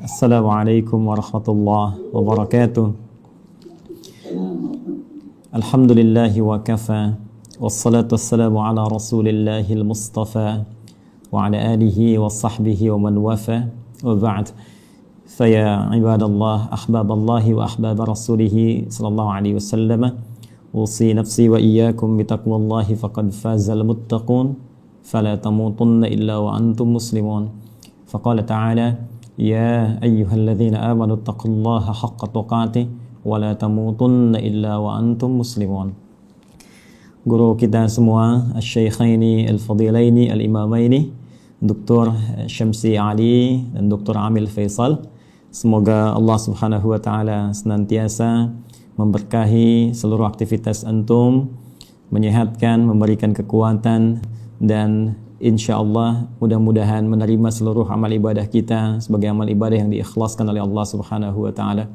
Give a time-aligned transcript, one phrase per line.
[0.00, 2.86] السلام عليكم ورحمة الله وبركاته.
[5.52, 7.02] الحمد لله وكفى
[7.60, 10.64] والصلاة والسلام على رسول الله المصطفى
[11.32, 13.58] وعلى آله وصحبه ومن وفى.
[14.00, 14.46] وبعد
[15.36, 18.56] فيا عباد الله أحباب الله وأحباب رسوله
[18.88, 20.02] صلى الله عليه وسلم
[20.74, 24.46] أوصي نفسي وإياكم بتقوى الله فقد فاز المتقون
[25.04, 27.42] فلا تموتن إلا وأنتم مسلمون.
[28.08, 28.88] فقال تعالى
[29.40, 32.86] يا أيها الذين آمنوا اتقوا الله حق تقاته
[33.24, 36.12] ولا تموتن إلا وأنتم مسلمون
[37.20, 41.12] Guru kita semua, Al-Syeikhaini Al-Fadilaini Al-Imamaini,
[41.60, 42.16] Dr.
[42.48, 44.16] Syamsi Ali dan Dr.
[44.16, 45.04] Amil Faisal.
[45.52, 48.48] Semoga Allah Subhanahu wa taala senantiasa
[48.96, 51.52] memberkahi seluruh aktivitas antum,
[52.08, 54.24] menyehatkan, memberikan kekuatan
[54.56, 60.60] dan insya Allah mudah-mudahan menerima seluruh amal ibadah kita sebagai amal ibadah yang diikhlaskan oleh
[60.60, 61.88] Allah Subhanahu wa taala.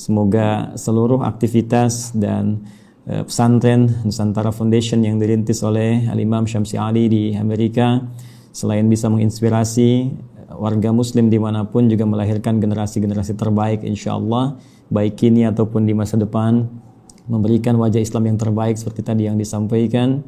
[0.00, 2.64] Semoga seluruh aktivitas dan
[3.04, 8.00] uh, pesantren Nusantara Foundation yang dirintis oleh Al-Imam Syamsi Ali di Amerika
[8.50, 10.16] selain bisa menginspirasi
[10.56, 14.58] warga muslim di mana pun juga melahirkan generasi-generasi terbaik insya Allah
[14.90, 16.66] baik kini ataupun di masa depan
[17.30, 20.26] memberikan wajah Islam yang terbaik seperti tadi yang disampaikan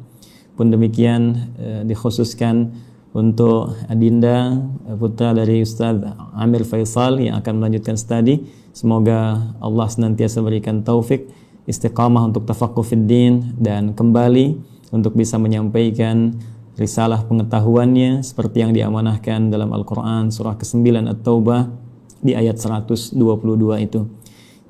[0.53, 2.73] pun demikian uh, dikhususkan
[3.13, 4.57] untuk Adinda
[4.97, 6.01] putra dari Ustaz
[6.33, 8.41] Amir Faisal yang akan melanjutkan studi
[8.73, 11.29] Semoga Allah senantiasa berikan taufik,
[11.69, 12.89] istiqamah untuk tafaqquh
[13.61, 14.57] dan kembali
[14.89, 16.33] untuk bisa menyampaikan
[16.73, 21.69] risalah pengetahuannya seperti yang diamanahkan dalam Al-Qur'an surah ke-9 At-Taubah
[22.25, 23.13] di ayat 122
[23.85, 24.09] itu.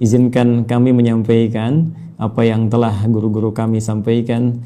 [0.03, 4.59] Izinkan kami menyampaikan apa yang telah guru-guru kami sampaikan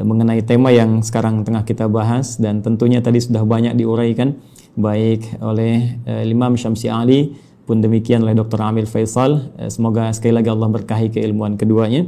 [0.00, 4.40] mengenai tema yang sekarang tengah kita bahas dan tentunya tadi sudah banyak diuraikan
[4.72, 8.58] baik oleh e, Imam Syamsi Ali pun demikian oleh Dr.
[8.60, 9.54] Amir Faisal.
[9.58, 12.06] Eh, semoga sekali lagi Allah berkahi keilmuan keduanya.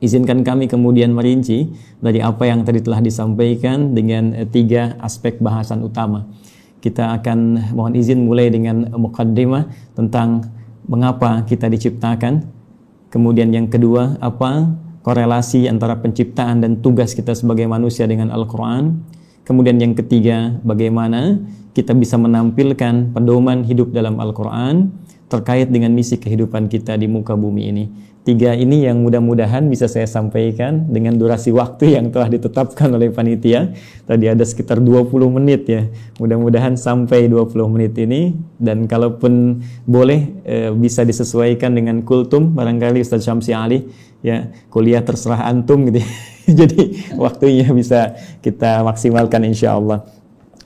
[0.00, 1.68] Izinkan kami kemudian merinci
[2.00, 6.24] dari apa yang tadi telah disampaikan dengan eh, tiga aspek bahasan utama.
[6.80, 10.48] Kita akan mohon izin mulai dengan mukaddimah tentang
[10.88, 12.48] mengapa kita diciptakan.
[13.12, 19.00] Kemudian yang kedua, apa korelasi antara penciptaan dan tugas kita sebagai manusia dengan Al-Quran.
[19.44, 21.40] Kemudian yang ketiga, bagaimana
[21.72, 24.92] kita bisa menampilkan pedoman hidup dalam Al-Quran
[25.30, 27.84] terkait dengan misi kehidupan kita di muka bumi ini.
[28.20, 33.72] Tiga ini yang mudah-mudahan bisa saya sampaikan dengan durasi waktu yang telah ditetapkan oleh panitia.
[34.04, 35.08] Tadi ada sekitar 20
[35.40, 35.88] menit ya.
[36.20, 43.24] Mudah-mudahan sampai 20 menit ini dan kalaupun boleh e, bisa disesuaikan dengan kultum barangkali Ustaz
[43.24, 43.88] Syamsi Ali
[44.20, 46.00] ya kuliah terserah antum gitu.
[46.60, 50.02] Jadi waktunya bisa kita maksimalkan insya Allah.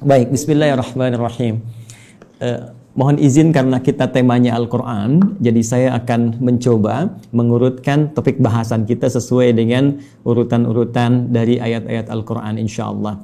[0.00, 1.60] Baik, bismillahirrahmanirrahim.
[2.40, 9.10] Uh, mohon izin karena kita temanya Al-Quran, jadi saya akan mencoba mengurutkan topik bahasan kita
[9.10, 13.20] sesuai dengan urutan-urutan dari ayat-ayat Al-Quran insya Allah.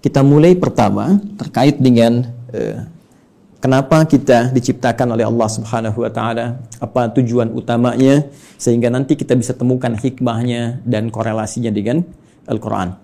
[0.00, 2.24] Kita mulai pertama terkait dengan
[2.54, 2.88] uh,
[3.60, 8.26] kenapa kita diciptakan oleh Allah Subhanahu wa taala, apa tujuan utamanya
[8.56, 12.02] sehingga nanti kita bisa temukan hikmahnya dan korelasinya dengan
[12.48, 12.96] Al-Qur'an.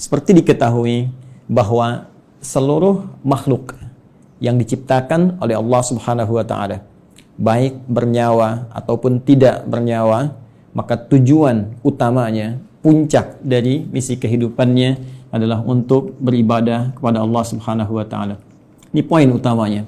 [0.00, 1.12] Seperti diketahui
[1.46, 2.08] bahwa
[2.40, 3.76] seluruh makhluk
[4.40, 6.80] yang diciptakan oleh Allah Subhanahu wa taala
[7.36, 10.36] baik bernyawa ataupun tidak bernyawa
[10.72, 18.49] maka tujuan utamanya puncak dari misi kehidupannya adalah untuk beribadah kepada Allah Subhanahu wa taala.
[18.90, 19.86] Ini poin utamanya.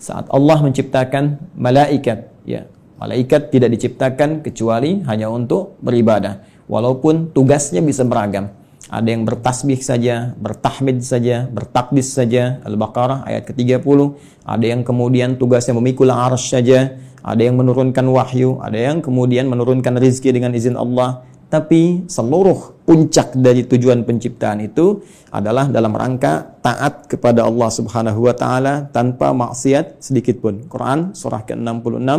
[0.00, 2.66] Saat Allah menciptakan malaikat, ya,
[2.98, 6.42] malaikat tidak diciptakan kecuali hanya untuk beribadah.
[6.66, 8.50] Walaupun tugasnya bisa beragam.
[8.90, 12.58] Ada yang bertasbih saja, bertahmid saja, bertakdis saja.
[12.66, 13.98] Al-Baqarah ayat ke-30.
[14.42, 16.98] Ada yang kemudian tugasnya memikul arsh saja.
[17.22, 18.58] Ada yang menurunkan wahyu.
[18.58, 21.22] Ada yang kemudian menurunkan rizki dengan izin Allah.
[21.50, 25.02] Tapi seluruh puncak dari tujuan penciptaan itu
[25.34, 30.62] adalah dalam rangka taat kepada Allah Subhanahu wa taala tanpa maksiat sedikit pun.
[30.70, 32.10] Quran surah ke-66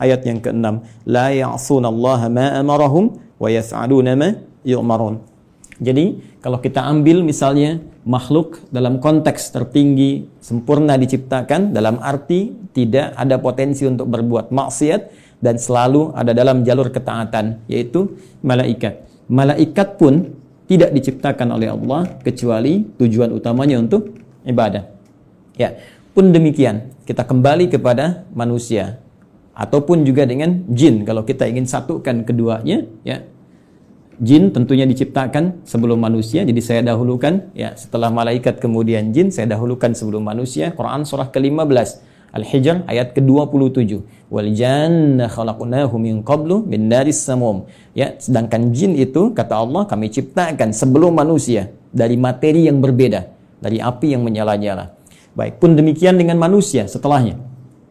[0.00, 0.66] ayat yang ke-6.
[1.04, 4.28] La ya'sunallaha ma amarahum wa yaf'aluna ma
[4.64, 5.20] yu'marun.
[5.78, 7.78] Jadi kalau kita ambil misalnya
[8.08, 15.56] makhluk dalam konteks tertinggi sempurna diciptakan dalam arti tidak ada potensi untuk berbuat maksiat dan
[15.56, 19.06] selalu ada dalam jalur ketaatan yaitu malaikat.
[19.30, 20.34] Malaikat pun
[20.68, 24.12] tidak diciptakan oleh Allah kecuali tujuan utamanya untuk
[24.44, 24.84] ibadah.
[25.56, 25.74] Ya,
[26.12, 29.00] pun demikian kita kembali kepada manusia
[29.58, 33.26] ataupun juga dengan jin kalau kita ingin satukan keduanya ya
[34.22, 39.98] jin tentunya diciptakan sebelum manusia jadi saya dahulukan ya setelah malaikat kemudian jin saya dahulukan
[39.98, 41.88] sebelum manusia Quran surah ke-15
[42.38, 43.98] Al-Hijr ayat ke-27.
[44.30, 47.66] Wal janna khalaqnahu min qablu min naris samum.
[47.98, 53.26] Ya, sedangkan jin itu kata Allah kami ciptakan sebelum manusia dari materi yang berbeda,
[53.58, 54.94] dari api yang menyala-nyala.
[55.32, 57.38] Baik, pun demikian dengan manusia setelahnya.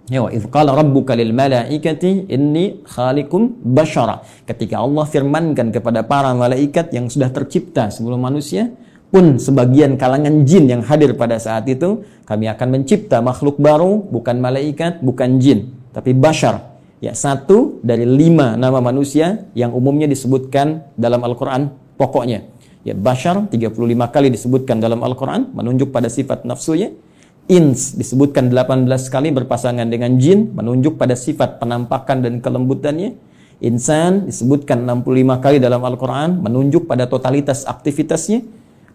[0.07, 4.23] Ya wa qala rabbuka lil malaikati inni khaliqum bashara.
[4.47, 8.71] Ketika Allah firmankan kepada para malaikat yang sudah tercipta sebelum manusia,
[9.09, 14.39] pun sebagian kalangan jin yang hadir pada saat itu, kami akan mencipta makhluk baru, bukan
[14.39, 16.77] malaikat, bukan jin, tapi bashar.
[16.97, 22.49] Ya, satu dari lima nama manusia yang umumnya disebutkan dalam Al-Quran pokoknya.
[22.81, 23.77] Ya, bashar 35
[24.09, 26.95] kali disebutkan dalam Al-Quran, menunjuk pada sifat nafsunya
[27.47, 33.15] ins disebutkan 18 kali berpasangan dengan jin menunjuk pada sifat penampakan dan kelembutannya.
[33.57, 38.45] Insan disebutkan 65 kali dalam Al-Quran menunjuk pada totalitas aktivitasnya.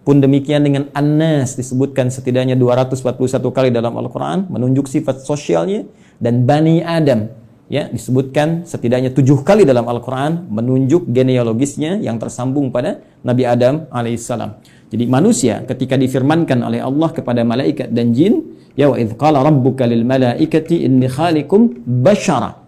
[0.02, 5.86] Pun demikian dengan An-Nas disebutkan setidaknya 241 kali dalam Al-Quran menunjuk sifat sosialnya.
[6.18, 7.30] Dan Bani Adam
[7.72, 14.60] ya disebutkan setidaknya tujuh kali dalam Al-Quran menunjuk genealogisnya yang tersambung pada Nabi Adam alaihissalam.
[14.92, 18.44] Jadi manusia ketika difirmankan oleh Allah kepada malaikat dan jin,
[18.76, 22.60] ya wa idh qala rabbuka lil malaikati inni khaliqum bashara.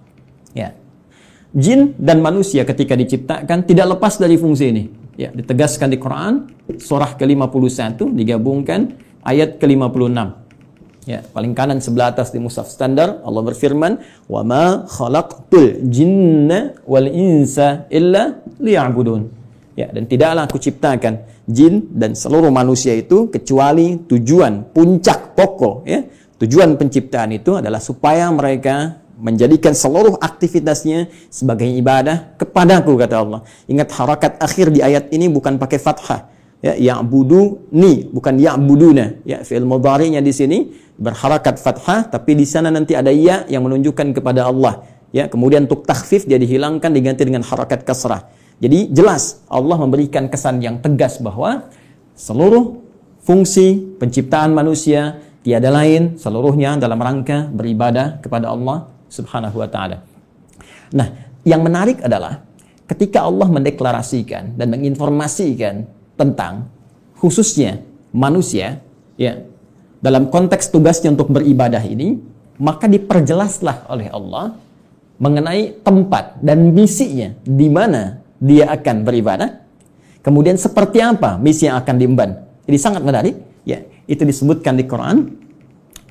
[0.57, 0.73] Ya.
[1.53, 5.04] Jin dan manusia ketika diciptakan tidak lepas dari fungsi ini.
[5.15, 10.43] Ya, ditegaskan di Quran surah ke-51 digabungkan ayat ke-56.
[11.05, 17.07] Ya, paling kanan sebelah atas di mushaf standar Allah berfirman, "Wa ma khalaqtul jinna wal
[17.07, 19.29] insa illa liya'budun."
[19.77, 26.01] Ya, dan tidaklah aku ciptakan jin dan seluruh manusia itu kecuali tujuan puncak pokok ya.
[26.41, 33.41] Tujuan penciptaan itu adalah supaya mereka menjadikan seluruh aktivitasnya sebagai ibadah kepadaku kata Allah.
[33.71, 36.31] Ingat harakat akhir di ayat ini bukan pakai fathah.
[36.65, 39.21] Ya, ya'budu ni bukan ya'buduna.
[39.29, 40.59] Ya, fi'il mudhari'nya di sini
[40.97, 44.83] berharakat fathah tapi di sana nanti ada ya yang menunjukkan kepada Allah.
[45.15, 48.27] Ya, kemudian untuk takhfif dia dihilangkan diganti dengan harakat kasrah.
[48.59, 51.69] Jadi jelas Allah memberikan kesan yang tegas bahwa
[52.15, 52.81] seluruh
[53.23, 60.03] fungsi penciptaan manusia tiada lain seluruhnya dalam rangka beribadah kepada Allah Subhanahu wa taala.
[60.91, 61.09] Nah,
[61.47, 62.43] yang menarik adalah
[62.91, 65.87] ketika Allah mendeklarasikan dan menginformasikan
[66.19, 66.67] tentang
[67.19, 67.81] khususnya
[68.11, 68.83] manusia
[69.15, 69.47] ya
[70.03, 72.21] dalam konteks tugasnya untuk beribadah ini
[72.61, 74.59] maka diperjelaslah oleh Allah
[75.19, 79.63] mengenai tempat dan misinya di mana dia akan beribadah.
[80.21, 82.31] Kemudian seperti apa misi yang akan diemban.
[82.65, 83.37] Jadi sangat menarik.
[83.65, 85.41] Ya, itu disebutkan di Quran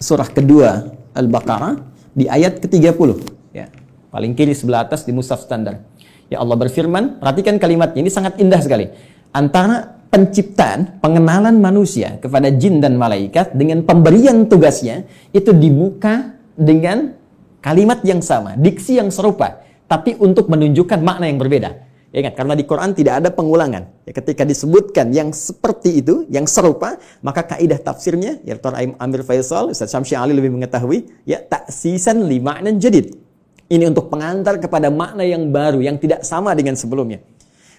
[0.01, 3.10] surah kedua Al-Baqarah di ayat ke-30.
[3.54, 3.69] Ya,
[4.10, 5.81] paling kiri sebelah atas di mushaf standar.
[6.30, 8.89] Ya Allah berfirman, perhatikan kalimatnya ini sangat indah sekali.
[9.33, 17.18] Antara penciptaan, pengenalan manusia kepada jin dan malaikat dengan pemberian tugasnya itu dibuka dengan
[17.65, 21.93] kalimat yang sama, diksi yang serupa, tapi untuk menunjukkan makna yang berbeda.
[22.13, 23.89] Ingat, karena di Quran tidak ada pengulangan.
[24.06, 28.77] Ya, ketika disebutkan yang seperti itu, yang serupa, maka kaidah tafsirnya, ya Dr.
[29.01, 33.18] Amir Faisal, Ustaz Syamsi Ali lebih mengetahui, ya taksisan lima dan jadid.
[33.65, 37.18] Ini untuk pengantar kepada makna yang baru, yang tidak sama dengan sebelumnya.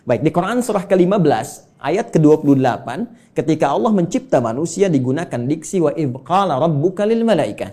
[0.03, 2.87] Baik, di Quran surah ke-15, ayat ke-28,
[3.39, 7.71] ketika Allah mencipta manusia digunakan diksi wa ibqala rabbuka lil malaikah.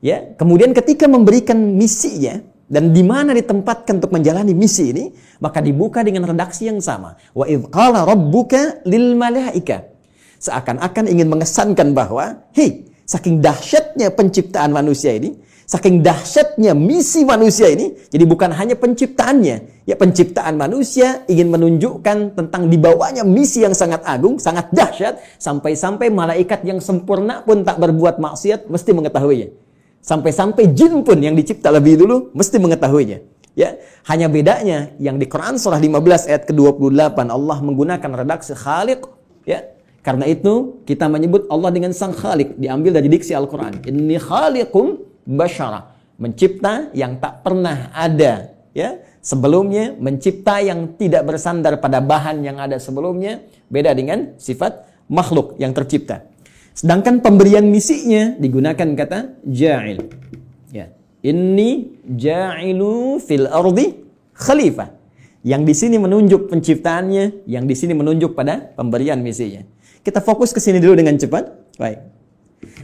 [0.00, 5.04] Ya, kemudian ketika memberikan misinya, dan di mana ditempatkan untuk menjalani misi ini,
[5.44, 7.16] maka dibuka dengan redaksi yang sama.
[7.36, 9.84] Wa idh qala rabbuka lil malaika.
[10.40, 17.96] Seakan-akan ingin mengesankan bahwa, hei, saking dahsyatnya penciptaan manusia ini, saking dahsyatnya misi manusia ini,
[18.12, 24.36] jadi bukan hanya penciptaannya, ya penciptaan manusia ingin menunjukkan tentang dibawanya misi yang sangat agung,
[24.36, 29.63] sangat dahsyat, sampai-sampai malaikat yang sempurna pun tak berbuat maksiat mesti mengetahuinya.
[30.04, 33.24] Sampai-sampai jin pun yang dicipta lebih dulu mesti mengetahuinya.
[33.56, 39.00] Ya, hanya bedanya yang di Quran surah 15 ayat ke-28 Allah menggunakan redaksi Khaliq,
[39.48, 39.64] ya.
[40.04, 43.80] Karena itu kita menyebut Allah dengan Sang Khaliq diambil dari diksi Al-Qur'an.
[43.80, 49.00] Ini khaliqum basyara, mencipta yang tak pernah ada, ya.
[49.24, 53.40] Sebelumnya mencipta yang tidak bersandar pada bahan yang ada sebelumnya,
[53.72, 56.28] beda dengan sifat makhluk yang tercipta.
[56.74, 60.10] Sedangkan pemberian misinya digunakan kata ja'il.
[60.74, 60.90] Ya.
[61.22, 63.94] Inni ja'ilu fil ardi
[64.34, 64.90] khalifah.
[65.46, 69.62] Yang di sini menunjuk penciptaannya, yang di sini menunjuk pada pemberian misinya.
[70.02, 71.78] Kita fokus ke sini dulu dengan cepat.
[71.78, 71.98] Baik.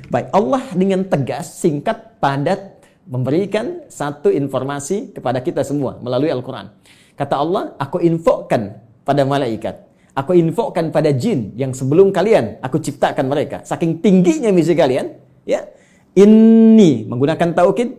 [0.06, 2.78] Baik, Allah dengan tegas, singkat, padat
[3.10, 6.70] memberikan satu informasi kepada kita semua melalui Al-Qur'an.
[7.18, 9.89] Kata Allah, aku infokan pada malaikat
[10.20, 13.64] Aku infokan pada jin yang sebelum kalian aku ciptakan mereka.
[13.64, 15.16] Saking tingginya misi kalian,
[15.48, 15.64] ya.
[16.12, 17.94] Inni menggunakan taukid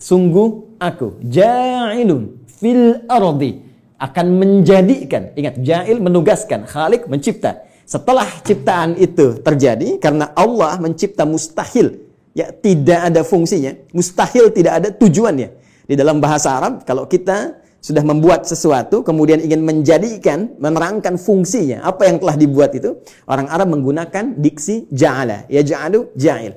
[0.00, 3.60] sungguh aku ja'ilun fil ardi
[4.00, 12.00] akan menjadikan ingat ja'il menugaskan khalik mencipta setelah ciptaan itu terjadi karena Allah mencipta mustahil
[12.32, 15.48] ya tidak ada fungsinya mustahil tidak ada tujuannya
[15.84, 22.08] di dalam bahasa Arab kalau kita sudah membuat sesuatu kemudian ingin menjadikan menerangkan fungsinya apa
[22.08, 26.56] yang telah dibuat itu orang Arab menggunakan diksi ja'ala ya ja'alu ja'il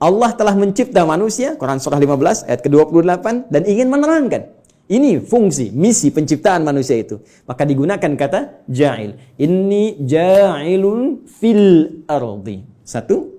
[0.00, 4.48] Allah telah mencipta manusia, Quran surah 15 ayat ke-28 dan ingin menerangkan
[4.90, 7.22] ini fungsi, misi penciptaan manusia itu.
[7.46, 9.14] Maka digunakan kata ja'il.
[9.38, 12.58] Inni ja'ilun fil ardi.
[12.82, 13.30] Satu.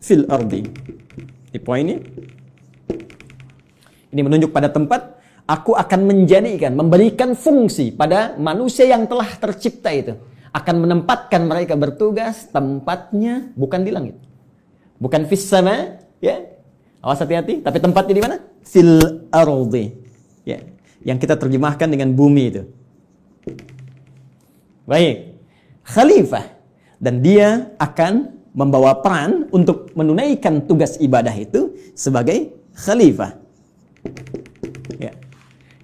[0.00, 0.64] Fil ardi.
[1.52, 2.00] Di poin ini.
[4.16, 5.19] Ini menunjuk pada tempat.
[5.50, 10.14] Aku akan menjadikan, memberikan fungsi pada manusia yang telah tercipta itu.
[10.54, 14.18] Akan menempatkan mereka bertugas tempatnya bukan di langit
[15.00, 16.44] Bukan fis sama, ya.
[17.00, 18.36] Awas hati-hati, tapi tempatnya di mana?
[18.60, 19.90] Fil ardi.
[20.44, 20.60] Ya.
[21.00, 22.62] Yang kita terjemahkan dengan bumi itu.
[24.84, 25.40] Baik.
[25.88, 26.46] Khalifah
[27.00, 33.40] dan dia akan membawa peran untuk menunaikan tugas ibadah itu sebagai khalifah.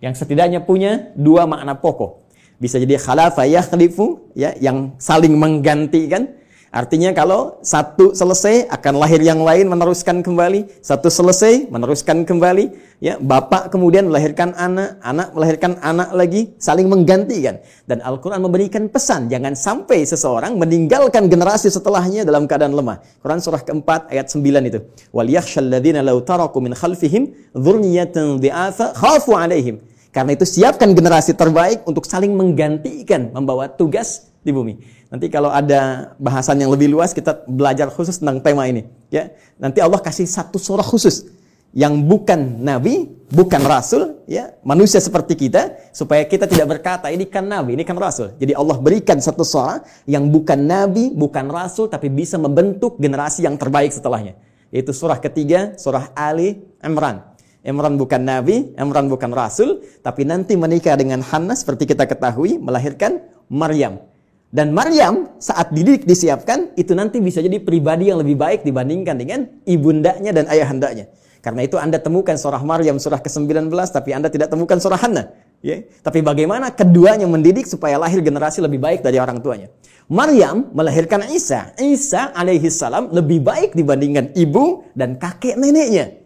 [0.00, 0.10] Ya.
[0.10, 2.26] Yang setidaknya punya dua makna pokok.
[2.56, 6.32] Bisa jadi khalafah ya khalifu ya yang saling menggantikan
[6.76, 12.68] Artinya kalau satu selesai akan lahir yang lain meneruskan kembali, satu selesai meneruskan kembali,
[13.00, 17.64] ya bapak kemudian melahirkan anak, anak melahirkan anak lagi, saling menggantikan.
[17.88, 23.00] Dan Al-Qur'an memberikan pesan jangan sampai seseorang meninggalkan generasi setelahnya dalam keadaan lemah.
[23.24, 24.84] Quran surah keempat ayat 9 itu.
[25.16, 29.80] Wal yakhshal ladzina law taraku min khalfihim dzurriyyatan dhi'afa khafu alaihim.
[30.12, 34.95] Karena itu siapkan generasi terbaik untuk saling menggantikan membawa tugas di bumi.
[35.06, 39.30] Nanti kalau ada bahasan yang lebih luas kita belajar khusus tentang tema ini, ya.
[39.56, 41.30] Nanti Allah kasih satu surah khusus
[41.76, 47.46] yang bukan nabi, bukan rasul, ya, manusia seperti kita supaya kita tidak berkata ini kan
[47.46, 48.34] nabi, ini kan rasul.
[48.40, 53.54] Jadi Allah berikan satu surah yang bukan nabi, bukan rasul tapi bisa membentuk generasi yang
[53.54, 54.34] terbaik setelahnya.
[54.74, 57.22] Yaitu surah ketiga, surah Ali Imran.
[57.66, 63.20] Imran bukan nabi, Imran bukan rasul, tapi nanti menikah dengan Hannah seperti kita ketahui melahirkan
[63.50, 64.00] Maryam.
[64.50, 69.40] Dan Maryam saat dididik disiapkan itu nanti bisa jadi pribadi yang lebih baik dibandingkan dengan
[69.66, 71.10] ibundanya dan ayahandanya.
[71.42, 75.30] Karena itu Anda temukan surah Maryam surah ke-19 tapi Anda tidak temukan surah Hana.
[75.62, 75.82] Ya.
[76.02, 79.70] Tapi bagaimana keduanya mendidik supaya lahir generasi lebih baik dari orang tuanya.
[80.06, 81.74] Maryam melahirkan Isa.
[81.78, 86.25] Isa alaihi salam lebih baik dibandingkan ibu dan kakek neneknya.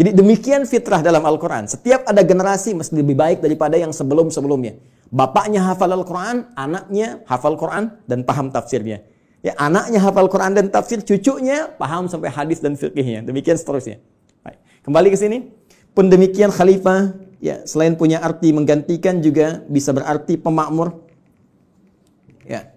[0.00, 1.68] Jadi demikian fitrah dalam Al-Quran.
[1.68, 4.80] Setiap ada generasi mesti lebih baik daripada yang sebelum-sebelumnya.
[5.12, 9.04] Bapaknya hafal Al-Quran, anaknya hafal Quran dan paham tafsirnya.
[9.44, 13.28] Ya, anaknya hafal Quran dan tafsir, cucunya paham sampai hadis dan fikihnya.
[13.28, 14.00] Demikian seterusnya.
[14.40, 14.56] Baik.
[14.88, 15.52] Kembali ke sini.
[15.92, 20.96] Pun demikian khalifah, ya selain punya arti menggantikan juga bisa berarti pemakmur.
[22.48, 22.72] Ya.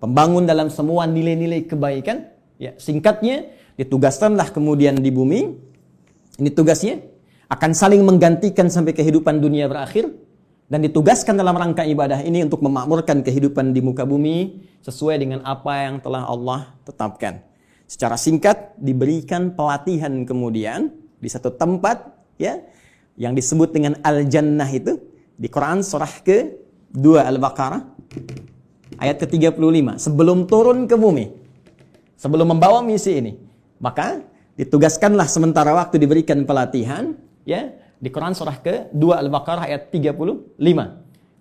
[0.00, 2.28] Pembangun dalam semua nilai-nilai kebaikan.
[2.60, 5.69] Ya, singkatnya ditugaskanlah kemudian di bumi.
[6.40, 7.04] Ini tugasnya
[7.52, 10.08] akan saling menggantikan sampai kehidupan dunia berakhir
[10.72, 15.84] dan ditugaskan dalam rangka ibadah ini untuk memakmurkan kehidupan di muka bumi sesuai dengan apa
[15.84, 17.44] yang telah Allah tetapkan.
[17.84, 22.08] Secara singkat diberikan pelatihan kemudian di satu tempat
[22.40, 22.56] ya
[23.20, 24.96] yang disebut dengan al-jannah itu
[25.36, 27.82] di Quran surah ke-2 Al-Baqarah
[28.96, 31.28] ayat ke-35 sebelum turun ke bumi
[32.16, 33.32] sebelum membawa misi ini
[33.82, 34.24] maka
[34.60, 37.16] ditugaskanlah sementara waktu diberikan pelatihan
[37.48, 40.60] ya di Quran surah ke-2 Al-Baqarah ayat 35.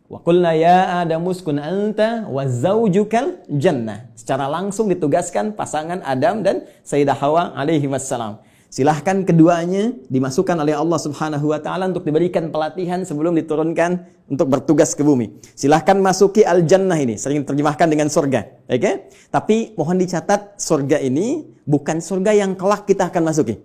[0.09, 4.07] Wa qulna ya Adamu uskun anta wa zaujukal jannah.
[4.15, 8.39] Secara langsung ditugaskan pasangan Adam dan Sayyidah Hawa alaihi wassalam.
[8.69, 14.93] Silahkan keduanya dimasukkan oleh Allah Subhanahu wa taala untuk diberikan pelatihan sebelum diturunkan untuk bertugas
[14.93, 15.41] ke bumi.
[15.57, 18.69] Silahkan masuki al-jannah ini, sering terjemahkan dengan surga.
[18.69, 18.77] Oke?
[18.77, 18.95] Okay?
[19.33, 23.57] Tapi mohon dicatat surga ini bukan surga yang kelak kita akan masuki.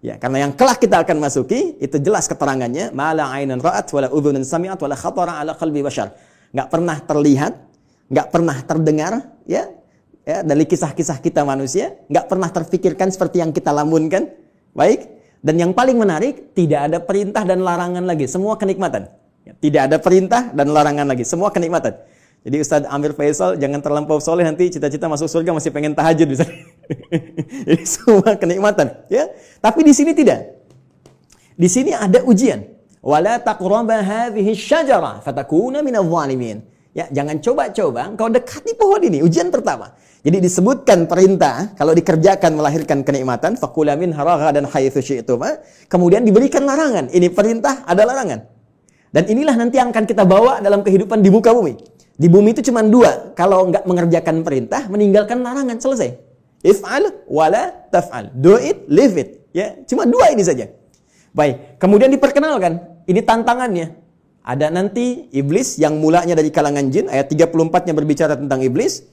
[0.00, 4.40] Ya, karena yang kelak kita akan masuki itu jelas keterangannya, mala ainan ra'at wala udhunun
[4.40, 6.16] sami'at wala khatara ala qalbi bashar.
[6.56, 7.52] Enggak pernah terlihat,
[8.08, 9.12] enggak pernah terdengar,
[9.44, 9.68] ya.
[10.30, 14.30] Ya, dari kisah-kisah kita manusia, enggak pernah terfikirkan seperti yang kita lamunkan.
[14.78, 15.10] Baik.
[15.42, 19.10] Dan yang paling menarik, tidak ada perintah dan larangan lagi, semua kenikmatan.
[19.42, 21.98] Ya, tidak ada perintah dan larangan lagi, semua kenikmatan.
[22.46, 26.46] Jadi Ustadz Amir Faisal jangan terlampau soleh nanti cita-cita masuk surga masih pengen tahajud bisa.
[27.66, 29.34] Jadi semua kenikmatan, ya.
[29.58, 30.46] Tapi di sini tidak.
[31.58, 32.62] Di sini ada ujian.
[33.02, 36.06] Wala taqraba hadhihi syajara fatakuna minadh.
[36.90, 39.26] Ya, jangan coba-coba engkau dekati pohon ini.
[39.26, 39.94] Ujian pertama.
[40.20, 45.64] Jadi disebutkan perintah kalau dikerjakan melahirkan kenikmatan fakula min dan haitsu syi'tuma.
[45.88, 47.08] Kemudian diberikan larangan.
[47.08, 48.44] Ini perintah ada larangan.
[49.10, 51.74] Dan inilah nanti yang akan kita bawa dalam kehidupan di muka bumi.
[52.20, 53.32] Di bumi itu cuma dua.
[53.32, 55.80] Kalau nggak mengerjakan perintah, meninggalkan larangan.
[55.80, 56.20] Selesai.
[56.60, 58.36] If'al wala taf'al.
[58.36, 59.30] Do it, live it.
[59.56, 60.68] Ya, cuma dua ini saja.
[61.32, 63.02] Baik, kemudian diperkenalkan.
[63.08, 63.96] Ini tantangannya.
[64.44, 69.04] Ada nanti iblis yang mulanya dari kalangan jin, ayat 34-nya berbicara tentang iblis.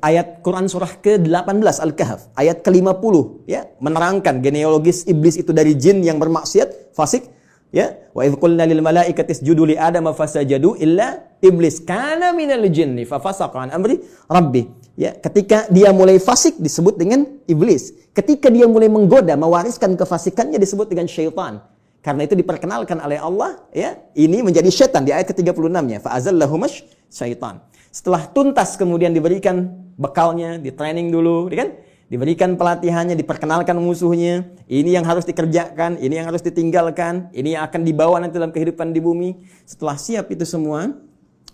[0.00, 6.16] Ayat Quran surah ke-18 Al-Kahf, ayat ke-50 ya, menerangkan genealogis iblis itu dari jin yang
[6.16, 7.28] bermaksiat, fasik,
[7.68, 7.92] ya.
[8.16, 13.68] Wa idz qulna lil malaikati isjudu li adama fasajadu illa iblis kana minal jinni fafasaqa
[13.68, 14.64] an amri rabbi.
[14.96, 17.92] Ya, ketika dia mulai fasik disebut dengan iblis.
[18.16, 21.60] Ketika dia mulai menggoda, mewariskan kefasikannya disebut dengan syaitan.
[21.98, 25.98] Karena itu diperkenalkan oleh Allah, ya, ini menjadi setan di ayat ke-36-nya.
[25.98, 27.58] Fa'azallahumash syaitan.
[27.94, 31.70] Setelah tuntas kemudian diberikan bekalnya, di training dulu, ya kan?
[32.10, 34.50] Diberikan pelatihannya, diperkenalkan musuhnya.
[34.66, 38.90] Ini yang harus dikerjakan, ini yang harus ditinggalkan, ini yang akan dibawa nanti dalam kehidupan
[38.90, 39.30] di bumi.
[39.62, 40.90] Setelah siap itu semua,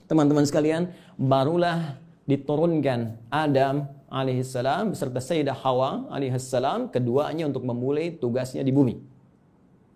[0.09, 0.89] teman-teman sekalian,
[1.21, 8.97] barulah diturunkan Adam alaihissalam beserta Sayyidah Hawa alaihissalam keduanya untuk memulai tugasnya di bumi.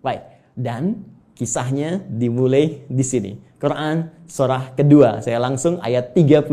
[0.04, 0.22] Baik,
[0.52, 3.32] dan kisahnya dimulai di sini.
[3.58, 5.20] Quran surah kedua.
[5.20, 6.50] Saya langsung ayat 38.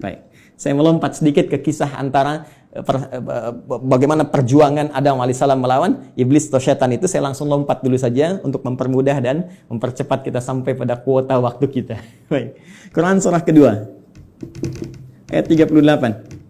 [0.00, 0.18] Baik.
[0.60, 6.48] Saya melompat sedikit ke kisah antara eh, per, eh, bagaimana perjuangan Adam alaihissalam melawan iblis
[6.52, 11.00] atau setan itu saya langsung lompat dulu saja untuk mempermudah dan mempercepat kita sampai pada
[11.00, 11.96] kuota waktu kita.
[12.32, 12.56] Baik.
[12.92, 13.88] Quran surah kedua.
[15.32, 16.40] Ayat 38.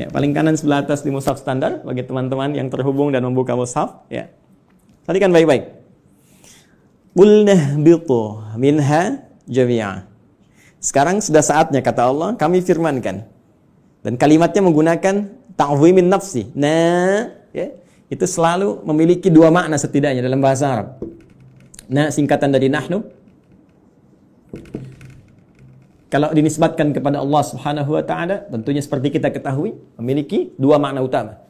[0.00, 4.08] Ya, paling kanan sebelah atas di mushaf standar bagi teman-teman yang terhubung dan membuka mushaf,
[4.08, 4.32] ya.
[5.10, 5.64] Perhatikan baik-baik.
[7.18, 10.06] Qulna bitu minha jami'a.
[10.78, 13.26] Sekarang sudah saatnya kata Allah kami firmankan.
[14.06, 15.26] Dan kalimatnya menggunakan
[15.58, 16.54] ta'zimin nafsi.
[16.54, 17.74] Nah, ya,
[18.06, 21.02] itu selalu memiliki dua makna setidaknya dalam bahasa Arab.
[21.90, 23.02] Nah, singkatan dari nahnu.
[26.06, 31.42] Kalau dinisbatkan kepada Allah Subhanahu wa taala, tentunya seperti kita ketahui, memiliki dua makna utama.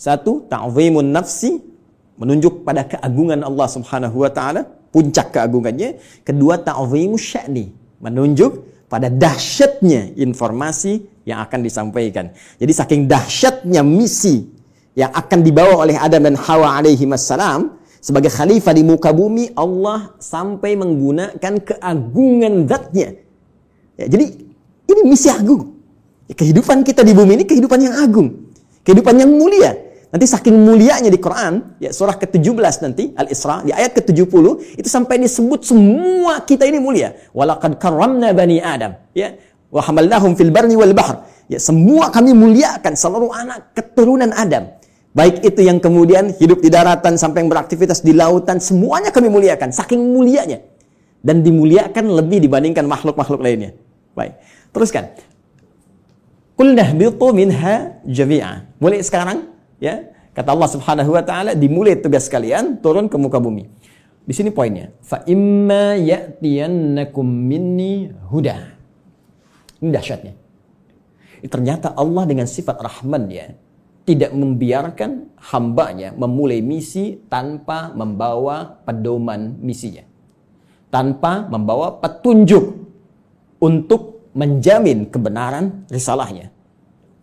[0.00, 1.71] Satu, ta'zimun nafsi
[2.16, 5.96] menunjuk pada keagungan Allah Subhanahu wa taala, puncak keagungannya.
[6.22, 7.72] Kedua ta'zimu sya'ni,
[8.04, 12.34] menunjuk pada dahsyatnya informasi yang akan disampaikan.
[12.60, 14.44] Jadi saking dahsyatnya misi
[14.92, 20.12] yang akan dibawa oleh Adam dan Hawa alaihi wassalam sebagai khalifah di muka bumi, Allah
[20.20, 23.16] sampai menggunakan keagungan zatnya.
[23.96, 24.26] Ya, jadi
[24.90, 25.72] ini misi agung.
[26.32, 28.48] kehidupan kita di bumi ini kehidupan yang agung.
[28.82, 33.96] Kehidupan yang mulia Nanti saking mulianya di Quran, ya surah ke-17 nanti, Al-Isra, di ayat
[33.96, 37.16] ke-70, itu sampai disebut semua kita ini mulia.
[37.32, 38.92] Walaqad karramna bani Adam.
[39.16, 39.40] Ya,
[39.72, 41.24] wa hamalnahum fil barni wal bahr.
[41.48, 44.76] Ya, semua kami muliakan seluruh anak keturunan Adam.
[45.16, 49.72] Baik itu yang kemudian hidup di daratan sampai yang beraktivitas di lautan, semuanya kami muliakan.
[49.72, 50.60] Saking mulianya.
[51.24, 53.72] Dan dimuliakan lebih dibandingkan makhluk-makhluk lainnya.
[54.12, 54.36] Baik,
[54.76, 55.08] teruskan.
[56.52, 58.68] Qulnah bitu minha jami'a.
[58.76, 59.51] Mulai sekarang,
[59.82, 63.66] Ya, kata Allah Subhanahu wa taala dimulai tugas kalian turun ke muka bumi.
[64.22, 64.94] Di sini poinnya.
[65.02, 68.78] Fa imma ya'tiyannakum minni huda.
[69.82, 70.34] Ini dahsyatnya.
[71.42, 73.50] Ternyata Allah dengan sifat rahman ya
[74.06, 80.06] tidak membiarkan hambanya memulai misi tanpa membawa pedoman misinya.
[80.94, 82.78] Tanpa membawa petunjuk
[83.58, 86.54] untuk menjamin kebenaran risalahnya.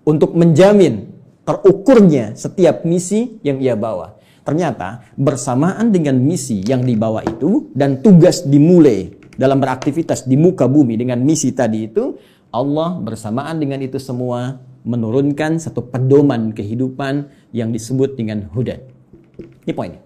[0.04, 1.18] Untuk menjamin
[1.50, 4.22] terukurnya setiap misi yang ia bawa.
[4.46, 10.94] Ternyata bersamaan dengan misi yang dibawa itu dan tugas dimulai dalam beraktivitas di muka bumi
[10.94, 12.18] dengan misi tadi itu,
[12.54, 18.78] Allah bersamaan dengan itu semua menurunkan satu pedoman kehidupan yang disebut dengan huda.
[19.66, 20.02] Ini poinnya.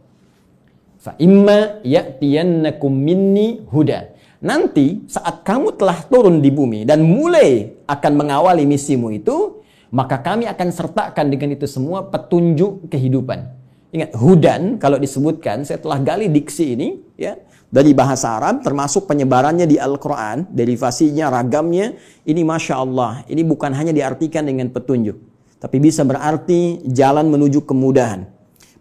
[1.00, 4.16] Fa imma ya'tiyannakum minni huda.
[4.44, 9.63] Nanti saat kamu telah turun di bumi dan mulai akan mengawali misimu itu,
[9.94, 13.46] maka kami akan sertakan dengan itu semua petunjuk kehidupan.
[13.94, 17.38] Ingat, hudan kalau disebutkan, saya telah gali diksi ini, ya,
[17.70, 21.94] dari bahasa Arab, termasuk penyebarannya di Al-Quran, derivasinya, ragamnya,
[22.26, 25.14] ini Masya Allah, ini bukan hanya diartikan dengan petunjuk,
[25.62, 28.26] tapi bisa berarti jalan menuju kemudahan,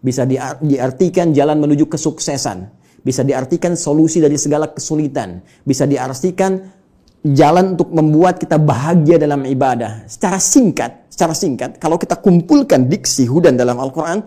[0.01, 0.25] bisa
[0.65, 2.73] diartikan jalan menuju kesuksesan,
[3.05, 6.73] bisa diartikan solusi dari segala kesulitan, bisa diartikan
[7.21, 10.09] jalan untuk membuat kita bahagia dalam ibadah.
[10.09, 14.25] Secara singkat, secara singkat, kalau kita kumpulkan diksi hudan dalam Al-Quran,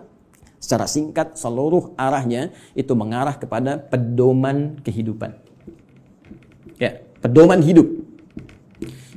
[0.55, 5.35] secara singkat seluruh arahnya itu mengarah kepada pedoman kehidupan.
[6.79, 7.03] Ya.
[7.19, 7.83] pedoman hidup.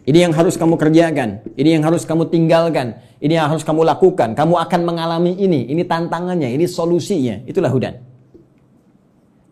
[0.02, 4.34] Ini yang harus kamu kerjakan, ini yang harus kamu tinggalkan, ini yang harus kamu lakukan.
[4.34, 7.46] Kamu akan mengalami ini, ini tantangannya, ini solusinya.
[7.46, 7.94] Itulah hudan.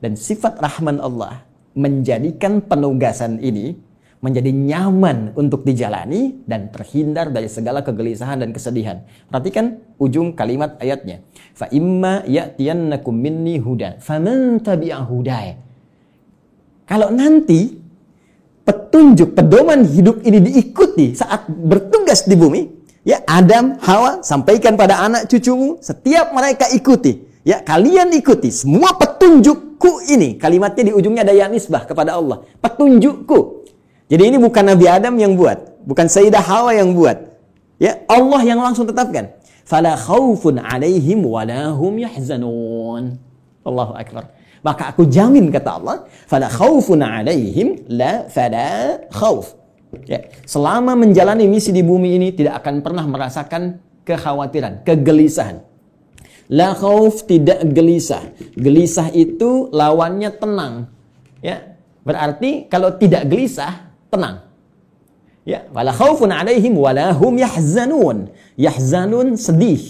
[0.03, 1.47] Dan sifat rahman Allah
[1.79, 3.79] menjadikan penugasan ini
[4.19, 9.07] menjadi nyaman untuk dijalani dan terhindar dari segala kegelisahan dan kesedihan.
[9.31, 11.23] Perhatikan ujung kalimat ayatnya.
[11.55, 15.55] Fa imma ya'tiyannakum minni hudan faman tabi'a hudaya.
[16.89, 17.79] Kalau nanti
[18.67, 22.63] petunjuk pedoman hidup ini diikuti saat bertugas di bumi,
[23.07, 30.11] ya Adam, Hawa sampaikan pada anak cucumu, setiap mereka ikuti, ya kalian ikuti semua petunjukku
[30.11, 30.37] ini.
[30.41, 32.45] Kalimatnya di ujungnya ada ya nisbah kepada Allah.
[32.61, 33.58] Petunjukku
[34.09, 37.29] jadi ini bukan Nabi Adam yang buat, bukan Sayyidah Hawa yang buat.
[37.77, 39.37] Ya, Allah yang langsung tetapkan.
[39.69, 41.45] Fala khaufun 'alaihim wa
[41.77, 43.21] hum yahzanun.
[43.69, 44.33] Allahu akbar.
[44.65, 49.53] Maka aku jamin kata Allah, fala khaufun 'alaihim la fala khauf.
[50.09, 53.77] Ya, selama menjalani misi di bumi ini tidak akan pernah merasakan
[54.09, 55.69] kekhawatiran, kegelisahan.
[56.49, 58.25] La khauf tidak gelisah.
[58.57, 60.89] Gelisah itu lawannya tenang.
[61.45, 61.77] Ya,
[62.09, 64.49] berarti kalau tidak gelisah tenang.
[65.49, 68.29] Ya, wala khaufun alaihim wala hum yahzanun.
[68.61, 69.81] Yahzanun sedih.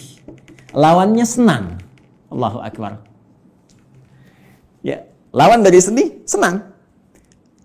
[0.70, 1.82] Lawannya senang.
[2.30, 3.02] Allahu akbar.
[4.86, 5.02] Ya,
[5.34, 6.62] lawan dari sedih senang.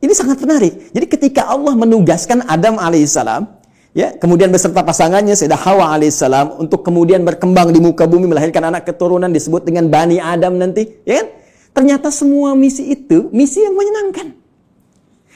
[0.01, 0.89] Ini sangat menarik.
[0.89, 3.45] Jadi ketika Allah menugaskan Adam alaihissalam,
[3.93, 8.89] ya, kemudian beserta pasangannya Sayyidah Hawa alaihissalam untuk kemudian berkembang di muka bumi melahirkan anak
[8.89, 11.27] keturunan disebut dengan Bani Adam nanti, ya kan?
[11.73, 14.42] Ternyata semua misi itu misi yang menyenangkan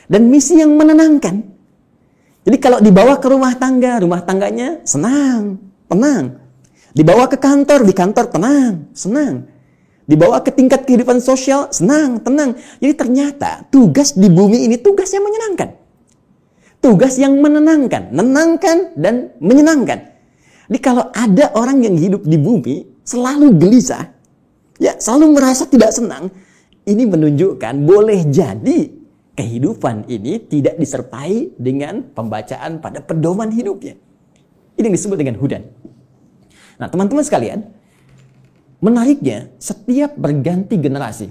[0.08, 1.44] dan misi yang menenangkan.
[2.48, 5.60] Jadi kalau dibawa ke rumah tangga, rumah tangganya senang,
[5.92, 6.40] tenang.
[6.96, 9.46] Dibawa ke kantor, di kantor tenang, senang.
[10.08, 12.56] Dibawa ke tingkat kehidupan sosial, senang, tenang.
[12.80, 15.76] Jadi ternyata tugas di bumi ini tugas yang menyenangkan.
[16.80, 20.08] Tugas yang menenangkan, menenangkan dan menyenangkan.
[20.72, 24.08] Jadi kalau ada orang yang hidup di bumi selalu gelisah,
[24.80, 26.32] ya selalu merasa tidak senang,
[26.88, 28.97] ini menunjukkan boleh jadi
[29.38, 33.94] kehidupan ini tidak disertai dengan pembacaan pada pedoman hidupnya.
[34.74, 35.62] Ini yang disebut dengan hudan.
[36.82, 37.70] Nah, teman-teman sekalian,
[38.82, 41.30] menariknya setiap berganti generasi.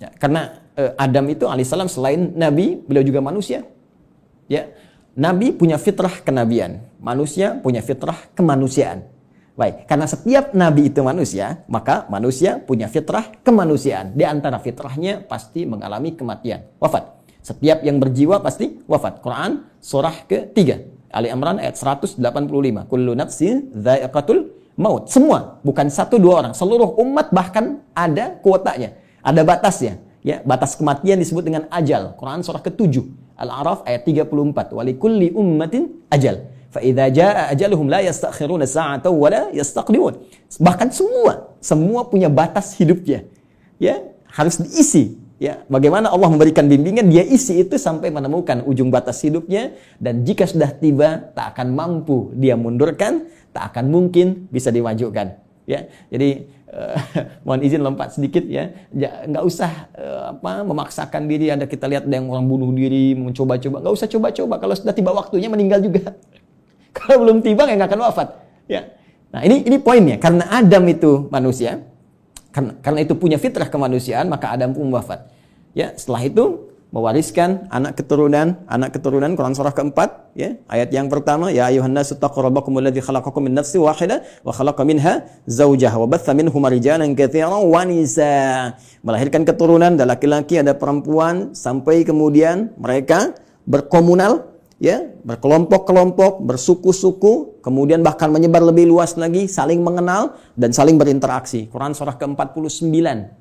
[0.00, 3.64] Ya, karena eh, Adam itu alaihissalam selain nabi, beliau juga manusia.
[4.48, 4.72] Ya,
[5.16, 9.04] nabi punya fitrah kenabian, manusia punya fitrah kemanusiaan.
[9.54, 14.10] Baik, karena setiap nabi itu manusia, maka manusia punya fitrah kemanusiaan.
[14.12, 17.23] Di antara fitrahnya pasti mengalami kematian, wafat.
[17.44, 19.20] Setiap yang berjiwa pasti wafat.
[19.20, 20.80] Quran surah ketiga.
[21.12, 22.16] Ali Imran ayat 185.
[22.88, 24.48] Kullu nafsin dha'iqatul
[24.80, 25.12] maut.
[25.12, 26.56] Semua, bukan satu dua orang.
[26.56, 28.96] Seluruh umat bahkan ada kuotanya.
[29.20, 30.00] Ada batasnya.
[30.24, 32.16] Ya, batas kematian disebut dengan ajal.
[32.16, 33.04] Quran surah ke-7.
[33.36, 34.72] Al-A'raf ayat 34.
[34.72, 36.48] Walikulli ummatin ajal.
[36.72, 39.52] Fa'idha ja'a ajaluhum la yastakhiruna sa'ata wa la.
[39.52, 43.28] Bahkan semua, semua punya batas hidupnya.
[43.76, 44.00] Ya,
[44.32, 49.76] harus diisi Ya, bagaimana Allah memberikan bimbingan, dia isi itu sampai menemukan ujung batas hidupnya
[50.00, 55.36] dan jika sudah tiba tak akan mampu dia mundurkan, tak akan mungkin bisa dimajukan.
[55.68, 56.96] Ya, jadi uh,
[57.44, 61.52] mohon izin lompat sedikit ya, nggak usah uh, apa memaksakan diri.
[61.52, 64.56] Ada kita lihat ada yang orang bunuh diri, mencoba-coba, nggak usah coba-coba.
[64.64, 66.16] Kalau sudah tiba waktunya meninggal juga.
[66.96, 68.28] Kalau belum tiba nggak akan wafat.
[68.64, 68.96] Ya,
[69.28, 70.16] nah ini ini poinnya.
[70.16, 71.84] Karena Adam itu manusia,
[72.48, 75.33] karena, karena itu punya fitrah kemanusiaan, maka Adam pun wafat.
[75.74, 80.54] Ya, setelah itu mewariskan anak keturunan, anak keturunan Quran surah keempat, ya.
[80.70, 84.86] Ayat yang pertama, ya ayuhan nasu taqu rabbakum alladzi khalaqakum min nafsin wahidah wa khalaqa
[84.86, 88.78] minha zawjaha wa batha minhuma rijalan katsiran wa nisa.
[89.02, 93.34] Melahirkan keturunan ada laki-laki, ada perempuan sampai kemudian mereka
[93.66, 101.66] berkomunal ya, berkelompok-kelompok, bersuku-suku, kemudian bahkan menyebar lebih luas lagi, saling mengenal dan saling berinteraksi.
[101.74, 102.86] Quran surah ke-49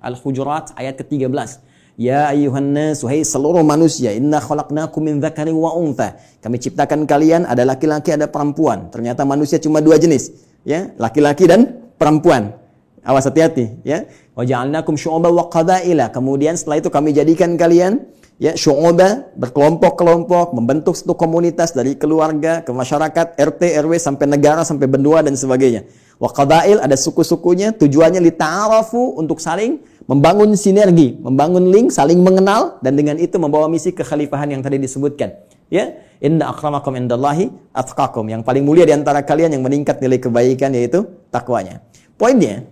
[0.01, 1.72] Al-Hujurat ayat ke-13.
[1.93, 6.17] Ya ayuhan nas, wahai seluruh manusia, inna khalaqnakum min dzakarin wa untha.
[6.41, 8.89] Kami ciptakan kalian ada laki-laki, ada perempuan.
[8.89, 10.33] Ternyata manusia cuma dua jenis,
[10.65, 12.57] ya, laki-laki dan perempuan.
[13.05, 14.09] Awas hati-hati, ya.
[14.33, 16.09] Wa ja'alnakum syu'uban wa qabaila.
[16.09, 18.01] Kemudian setelah itu kami jadikan kalian
[18.41, 24.89] ya syu'uba berkelompok-kelompok membentuk satu komunitas dari keluarga ke masyarakat RT RW sampai negara sampai
[24.89, 25.85] benua dan sebagainya
[26.21, 32.99] wa qabail ada suku-sukunya tujuannya lita'arafu untuk saling membangun sinergi membangun link saling mengenal dan
[32.99, 35.31] dengan itu membawa misi kekhalifahan yang tadi disebutkan.
[35.71, 38.29] Ya inna akramakum indallahi atqakum.
[38.29, 41.81] Yang paling mulia di antara kalian yang meningkat nilai kebaikan yaitu takwanya.
[42.19, 42.67] Poinnya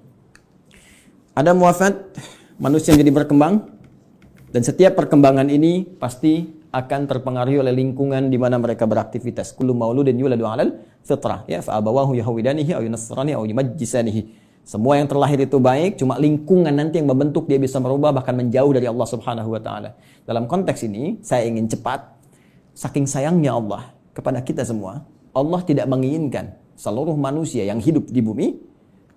[1.34, 1.98] ada muafat
[2.62, 3.74] manusia yang jadi berkembang
[4.52, 9.52] dan setiap perkembangan ini pasti akan terpengaruhi oleh lingkungan di mana mereka beraktivitas.
[9.56, 10.72] Kullu mauludin yuladu 'alal
[11.06, 14.40] fitrah, ya fa abawahu yahwidanihi aw yunasrani aw yumajjisanihi.
[14.62, 18.70] Semua yang terlahir itu baik, cuma lingkungan nanti yang membentuk dia bisa merubah bahkan menjauh
[18.70, 19.98] dari Allah Subhanahu wa taala.
[20.24, 22.06] Dalam konteks ini, saya ingin cepat
[22.78, 25.02] saking sayangnya Allah kepada kita semua,
[25.34, 28.48] Allah tidak menginginkan seluruh manusia yang hidup di bumi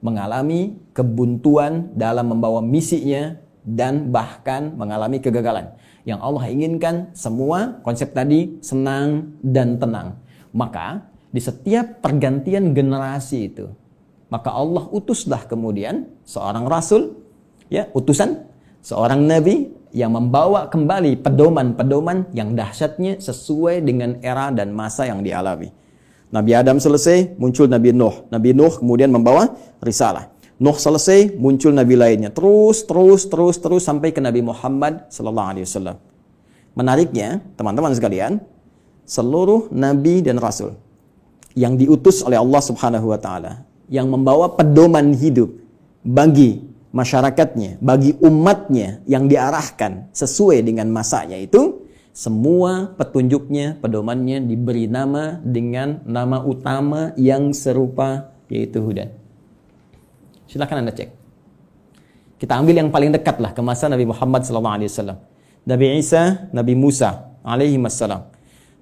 [0.05, 5.73] mengalami kebuntuan dalam membawa misinya dan bahkan mengalami kegagalan.
[6.05, 10.21] Yang Allah inginkan semua konsep tadi senang dan tenang.
[10.53, 13.67] Maka di setiap pergantian generasi itu,
[14.31, 17.19] maka Allah utuslah kemudian seorang rasul,
[17.67, 18.47] ya utusan,
[18.87, 25.75] seorang nabi yang membawa kembali pedoman-pedoman yang dahsyatnya sesuai dengan era dan masa yang dialami.
[26.31, 28.31] Nabi Adam selesai, muncul Nabi Nuh.
[28.31, 30.31] Nabi Nuh kemudian membawa risalah.
[30.59, 32.31] Nuh selesai, muncul nabi lainnya.
[32.31, 35.99] Terus, terus, terus, terus sampai ke Nabi Muhammad sallallahu alaihi wasallam.
[36.75, 38.43] Menariknya, teman-teman sekalian,
[39.07, 40.75] seluruh nabi dan rasul
[41.55, 45.55] yang diutus oleh Allah Subhanahu wa taala yang membawa pedoman hidup
[46.05, 46.63] bagi
[46.95, 51.83] masyarakatnya, bagi umatnya yang diarahkan sesuai dengan masanya itu
[52.15, 59.11] semua petunjuknya, pedomannya diberi nama dengan nama utama yang serupa yaitu Hudan.
[60.47, 61.11] Silahkan Anda cek.
[62.39, 65.19] Kita ambil yang paling dekat lah ke masa Nabi Muhammad SAW.
[65.65, 68.31] Nabi Isa, Nabi Musa alaihi wassalam.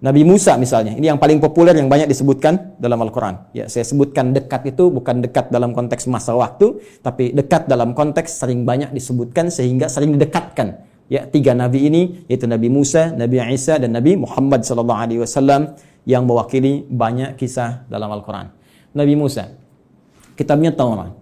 [0.03, 3.55] Nabi Musa misalnya, ini yang paling populer yang banyak disebutkan dalam Al-Quran.
[3.55, 8.43] Ya, saya sebutkan dekat itu bukan dekat dalam konteks masa waktu, tapi dekat dalam konteks
[8.43, 10.91] sering banyak disebutkan sehingga sering didekatkan.
[11.07, 15.79] Ya, tiga nabi ini yaitu Nabi Musa, Nabi Isa dan Nabi Muhammad sallallahu alaihi wasallam
[16.03, 18.51] yang mewakili banyak kisah dalam Al-Quran.
[18.99, 19.55] Nabi Musa,
[20.35, 21.15] kitabnya Taurat.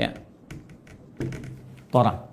[0.00, 0.16] Ya.
[1.92, 2.29] Taurat.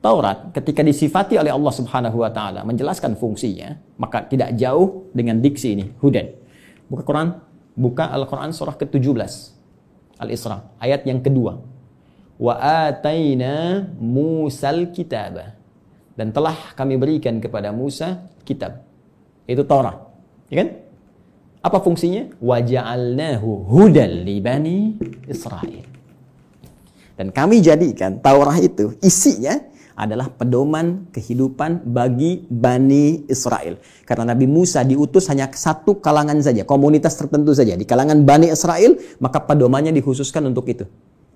[0.00, 5.76] Taurat ketika disifati oleh Allah Subhanahu wa taala menjelaskan fungsinya, maka tidak jauh dengan diksi
[5.76, 6.24] ini, hudan.
[6.88, 7.36] Buka Quran,
[7.76, 9.32] buka Al-Quran surah ke-17.
[10.16, 11.60] Al-Isra, ayat yang kedua.
[12.40, 12.56] Wa
[12.88, 15.36] ataina Musal kitab.
[16.16, 18.80] Dan telah kami berikan kepada Musa kitab.
[19.44, 20.00] Itu Taurat.
[20.48, 20.68] Ya kan?
[21.60, 22.32] Apa fungsinya?
[22.40, 24.96] Waja'alnahu hudal li bani
[25.28, 25.84] Israel.
[27.20, 29.60] Dan kami jadikan Taurat itu isinya
[30.00, 33.76] adalah pedoman kehidupan bagi Bani Israel.
[34.08, 37.76] Karena Nabi Musa diutus hanya satu kalangan saja, komunitas tertentu saja.
[37.76, 40.88] Di kalangan Bani Israel, maka pedomannya dikhususkan untuk itu.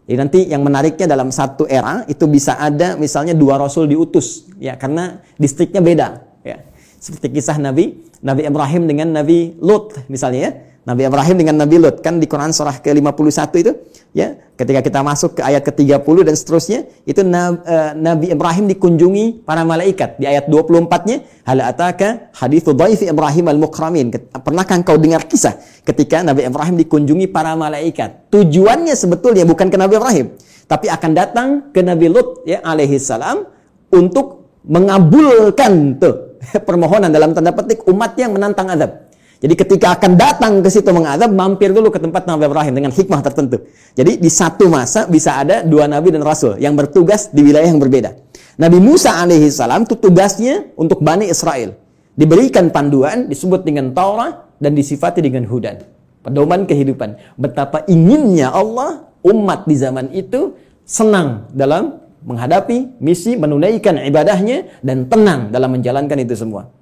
[0.04, 4.76] Jadi nanti yang menariknya dalam satu era itu bisa ada misalnya dua rasul diutus ya
[4.76, 6.08] karena distriknya beda
[6.44, 6.60] ya.
[7.00, 10.52] Seperti kisah Nabi Nabi Ibrahim dengan Nabi Lut misalnya ya.
[10.84, 12.04] Nabi Ibrahim dengan Nabi Lut.
[12.04, 13.72] Kan di Quran surah ke-51 itu
[14.12, 19.64] ya ketika kita masuk ke ayat ke-30 dan seterusnya itu eh, Nabi Ibrahim dikunjungi para
[19.64, 20.20] malaikat.
[20.20, 24.12] Di ayat 24-nya hal ataka hadithu dhaifi Ibrahim al-mukramin.
[24.30, 25.56] Pernahkah engkau dengar kisah
[25.88, 28.28] ketika Nabi Ibrahim dikunjungi para malaikat?
[28.28, 30.28] Tujuannya sebetulnya bukan ke Nabi Ibrahim
[30.64, 33.44] tapi akan datang ke Nabi Lut ya alaihi salam
[33.92, 39.12] untuk mengabulkan tuh permohonan dalam tanda petik umat yang menantang azab
[39.44, 43.20] jadi ketika akan datang ke situ mengadab, mampir dulu ke tempat Nabi Ibrahim dengan hikmah
[43.20, 43.60] tertentu.
[43.92, 47.76] Jadi di satu masa bisa ada dua nabi dan rasul yang bertugas di wilayah yang
[47.76, 48.16] berbeda.
[48.56, 51.76] Nabi Musa alaihi salam itu tugasnya untuk Bani Israel.
[52.16, 55.76] Diberikan panduan disebut dengan Taurat dan disifati dengan hudan.
[56.24, 57.36] Pedoman kehidupan.
[57.36, 60.56] Betapa inginnya Allah umat di zaman itu
[60.88, 66.72] senang dalam menghadapi misi menunaikan ibadahnya dan tenang dalam menjalankan itu semua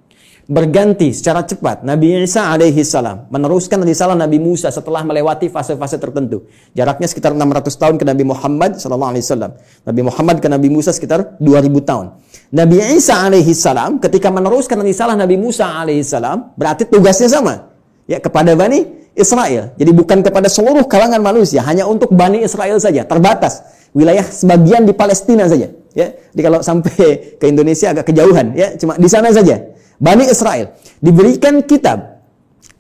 [0.51, 1.87] berganti secara cepat.
[1.87, 6.47] Nabi Isa alaihi salam meneruskan risalah Nabi Musa setelah melewati fase-fase tertentu.
[6.75, 9.53] Jaraknya sekitar 600 tahun ke Nabi Muhammad sallallahu alaihi wasallam.
[9.87, 12.07] Nabi Muhammad ke Nabi Musa sekitar 2000 tahun.
[12.53, 17.73] Nabi Isa alaihi salam ketika meneruskan risalah Nabi Musa alaihi salam berarti tugasnya sama
[18.11, 19.77] ya kepada Bani Israel.
[19.77, 23.61] Jadi bukan kepada seluruh kalangan manusia, hanya untuk Bani Israel saja, terbatas.
[23.93, 26.17] Wilayah sebagian di Palestina saja, ya.
[26.33, 29.72] Jadi kalau sampai ke Indonesia agak kejauhan, ya, cuma di sana saja.
[30.03, 30.75] Bani Israel.
[30.99, 32.19] Diberikan kitab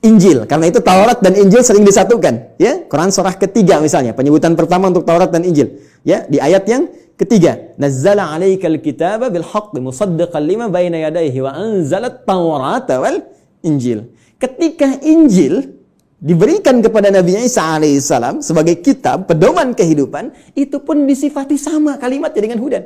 [0.02, 0.42] Injil.
[0.50, 2.82] Karena itu Taurat dan Injil sering disatukan ya.
[2.90, 6.26] Quran surah ketiga misalnya penyebutan pertama untuk Taurat dan Injil ya.
[6.26, 12.26] Di ayat yang ketiga nazzala alaikal kitaba bil haqqi musaddiqan lima baina yadayhi wa anzalat
[12.26, 13.22] Taurata wal
[13.62, 14.10] Injil.
[14.42, 15.78] Ketika Injil
[16.18, 22.58] diberikan kepada Nabi Isa alaihissalam sebagai kitab pedoman kehidupan itu pun disifati sama kalimatnya dengan
[22.58, 22.82] hudan.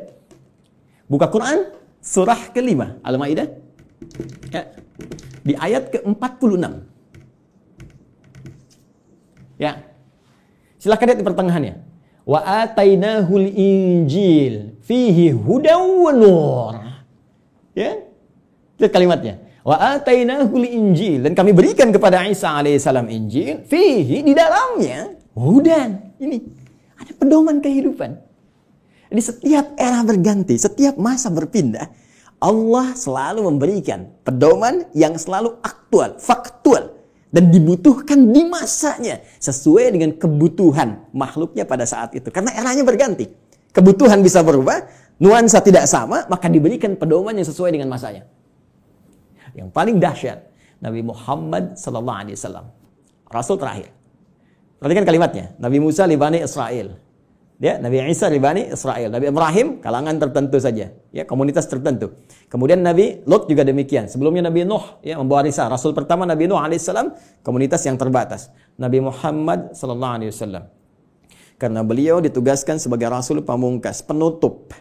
[1.08, 1.72] Buka Quran
[2.04, 3.65] surah kelima Al-Maidah
[4.52, 4.62] Ya.
[5.46, 6.64] Di ayat ke-46.
[9.56, 9.72] Ya.
[10.76, 11.74] Silakan lihat di pertengahannya.
[12.26, 16.74] Wa atainahul injil fihi hudaw wa nur.
[17.78, 18.02] Ya.
[18.82, 19.46] Lihat kalimatnya.
[19.66, 26.14] Wa atainahul injil dan kami berikan kepada Isa alaihissalam Injil fihi di dalamnya hudan.
[26.22, 26.38] Ini
[26.94, 28.14] ada pedoman kehidupan.
[29.10, 31.90] Jadi setiap era berganti, setiap masa berpindah,
[32.36, 36.92] Allah selalu memberikan pedoman yang selalu aktual, faktual
[37.32, 42.28] dan dibutuhkan di masanya sesuai dengan kebutuhan makhluknya pada saat itu.
[42.28, 43.28] Karena eranya berganti.
[43.72, 44.88] Kebutuhan bisa berubah,
[45.20, 48.24] nuansa tidak sama, maka diberikan pedoman yang sesuai dengan masanya.
[49.52, 50.48] Yang paling dahsyat,
[50.80, 52.72] Nabi Muhammad wasallam,
[53.28, 53.92] rasul terakhir.
[54.76, 57.00] Perhatikan kalimatnya, Nabi Musa libani Israel.
[57.56, 59.08] Ya, Nabi Isa libani Israel.
[59.08, 62.12] Nabi Ibrahim kalangan tertentu saja, ya, komunitas tertentu.
[62.52, 64.12] Kemudian Nabi Lot juga demikian.
[64.12, 65.80] Sebelumnya Nabi Nuh ya membawa risalah.
[65.80, 68.52] Rasul pertama Nabi Nuh alaihissalam komunitas yang terbatas.
[68.76, 70.68] Nabi Muhammad sallallahu alaihi wasallam.
[71.56, 74.76] Karena beliau ditugaskan sebagai rasul pamungkas, penutup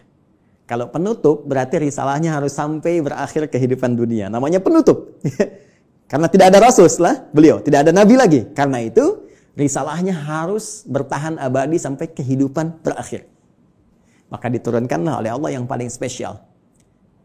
[0.66, 4.26] kalau penutup berarti risalahnya harus sampai berakhir kehidupan dunia.
[4.26, 5.14] Namanya penutup.
[6.10, 8.40] Karena tidak ada rasul setelah beliau, tidak ada nabi lagi.
[8.50, 9.25] Karena itu
[9.56, 13.26] risalahnya harus bertahan abadi sampai kehidupan berakhir.
[14.28, 16.44] Maka diturunkanlah oleh Allah yang paling spesial.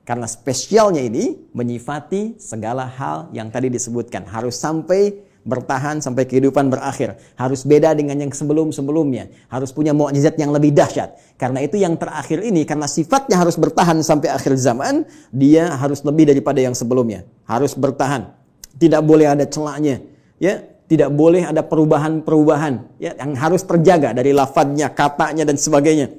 [0.01, 4.25] Karena spesialnya ini menyifati segala hal yang tadi disebutkan.
[4.25, 7.17] Harus sampai bertahan sampai kehidupan berakhir.
[7.37, 9.29] Harus beda dengan yang sebelum-sebelumnya.
[9.49, 11.17] Harus punya mukjizat yang lebih dahsyat.
[11.37, 16.29] Karena itu yang terakhir ini karena sifatnya harus bertahan sampai akhir zaman, dia harus lebih
[16.29, 17.25] daripada yang sebelumnya.
[17.45, 18.33] Harus bertahan.
[18.77, 20.01] Tidak boleh ada celahnya.
[20.41, 26.11] Ya, tidak boleh ada perubahan-perubahan ya yang harus terjaga dari lafadznya, katanya dan sebagainya.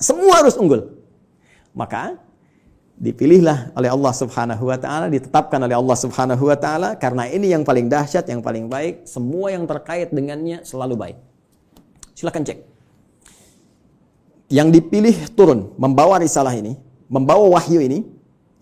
[0.00, 0.96] Semua harus unggul.
[1.76, 2.16] Maka
[2.96, 7.68] dipilihlah oleh Allah Subhanahu wa taala, ditetapkan oleh Allah Subhanahu wa taala karena ini yang
[7.68, 11.16] paling dahsyat, yang paling baik, semua yang terkait dengannya selalu baik.
[12.16, 12.58] Silakan cek.
[14.48, 16.80] Yang dipilih turun membawa risalah ini,
[17.12, 18.08] membawa wahyu ini,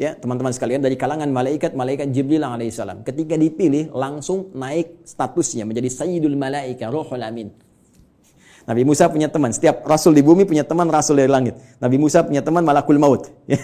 [0.03, 3.07] ya teman-teman sekalian dari kalangan malaikat malaikat Jibril alaihissalam.
[3.07, 7.55] Ketika dipilih langsung naik statusnya menjadi Sayyidul Malaika, Ruhul Amin.
[8.67, 9.51] Nabi Musa punya teman.
[9.51, 11.59] Setiap rasul di bumi punya teman rasul dari langit.
[11.83, 13.31] Nabi Musa punya teman malakul maut.
[13.51, 13.59] Ya.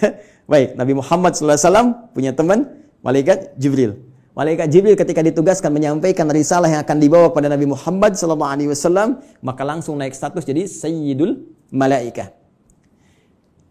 [0.48, 2.64] Baik, Nabi Muhammad SAW punya teman
[3.04, 4.00] malaikat Jibril.
[4.32, 10.00] Malaikat Jibril ketika ditugaskan menyampaikan risalah yang akan dibawa pada Nabi Muhammad SAW, maka langsung
[10.00, 12.32] naik status jadi Sayyidul Malaika.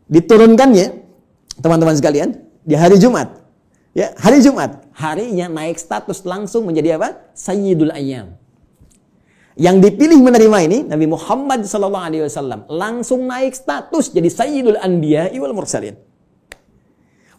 [0.06, 1.02] Diturunkannya,
[1.66, 3.32] teman-teman sekalian, di hari Jumat.
[3.96, 4.84] Ya, hari Jumat.
[4.92, 7.32] Harinya naik status langsung menjadi apa?
[7.32, 8.36] Sayyidul Ayyam.
[9.58, 15.34] Yang dipilih menerima ini Nabi Muhammad sallallahu alaihi wasallam langsung naik status jadi Sayyidul Anbiya
[15.42, 15.98] wal Mursalin.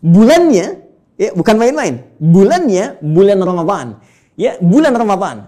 [0.03, 0.83] Bulannya
[1.15, 2.11] ya bukan main-main.
[2.19, 3.87] Bulannya bulan Ramadan.
[4.35, 5.47] Ya, bulan Ramadan.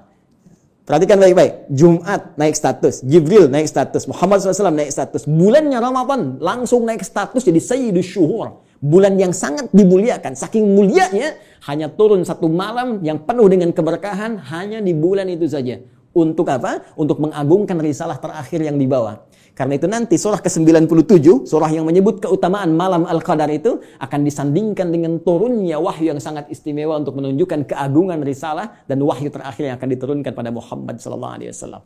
[0.86, 1.70] Perhatikan baik-baik.
[1.74, 5.26] Jumat naik status, Jibril naik status, Muhammad SAW naik status.
[5.26, 8.62] Bulannya Ramadan langsung naik status jadi Sayyidul Syuhur.
[8.80, 10.32] Bulan yang sangat dimuliakan.
[10.32, 11.36] Saking mulianya
[11.68, 15.84] hanya turun satu malam yang penuh dengan keberkahan hanya di bulan itu saja
[16.16, 16.82] untuk apa?
[16.98, 19.28] Untuk mengagungkan risalah terakhir yang dibawa.
[19.52, 25.20] Karena itu nanti surah ke-97, surah yang menyebut keutamaan malam Al-Qadar itu akan disandingkan dengan
[25.20, 30.32] turunnya wahyu yang sangat istimewa untuk menunjukkan keagungan risalah dan wahyu terakhir yang akan diturunkan
[30.32, 31.84] pada Muhammad wasallam.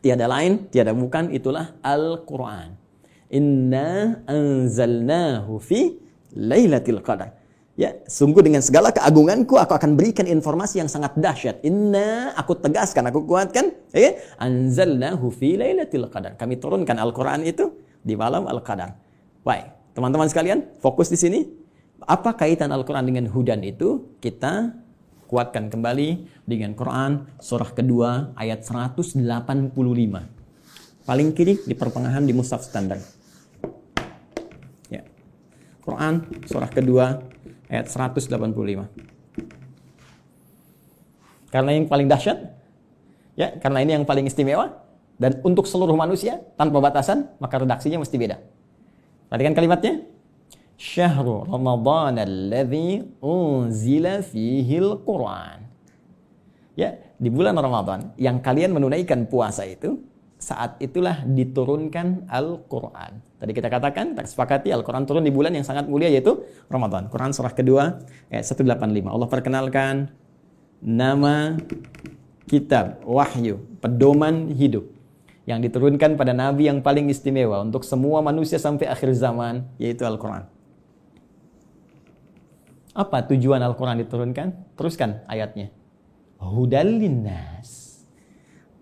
[0.00, 2.87] Tiada lain, tiada bukan itulah Al-Qur'an.
[3.28, 5.96] Inna anzalnahu fi
[6.36, 7.38] Lailatul Qadar.
[7.78, 11.62] Ya, sungguh dengan segala keagunganku aku akan berikan informasi yang sangat dahsyat.
[11.62, 14.18] Inna aku tegaskan, aku kuatkan, ya.
[14.34, 16.34] Anzalnahu fi lailatul qadar.
[16.34, 17.70] Kami turunkan Al-Qur'an itu
[18.02, 18.98] di malam Al-Qadar.
[19.46, 21.46] Baik, teman-teman sekalian, fokus di sini.
[22.02, 24.10] Apa kaitan Al-Qur'an dengan hudan itu?
[24.18, 24.74] Kita
[25.30, 29.22] kuatkan kembali dengan Quran surah kedua ayat 185.
[31.06, 33.17] Paling kiri di pertengahan di mushaf standar.
[35.88, 37.24] Quran surah kedua
[37.72, 38.28] ayat 185.
[41.48, 42.36] Karena yang paling dahsyat,
[43.32, 44.84] ya, karena ini yang paling istimewa
[45.16, 48.36] dan untuk seluruh manusia tanpa batasan, maka redaksinya mesti beda.
[49.32, 50.04] Perhatikan kalimatnya.
[50.78, 55.64] Syahrul Ramadan alladzi unzila fihi al-Qur'an.
[56.78, 59.98] Ya, di bulan Ramadan yang kalian menunaikan puasa itu
[60.38, 63.18] saat itulah diturunkan Al-Quran.
[63.42, 67.10] Tadi kita katakan, kita sepakati Al-Quran turun di bulan yang sangat mulia yaitu Ramadan.
[67.10, 67.98] Quran surah kedua
[68.30, 69.10] ayat 185.
[69.10, 70.14] Allah perkenalkan
[70.78, 71.58] nama
[72.46, 74.86] kitab, wahyu, pedoman hidup
[75.42, 80.46] yang diturunkan pada nabi yang paling istimewa untuk semua manusia sampai akhir zaman yaitu Al-Quran.
[82.94, 84.74] Apa tujuan Al-Quran diturunkan?
[84.74, 85.70] Teruskan ayatnya.
[86.38, 87.87] Hudal linnas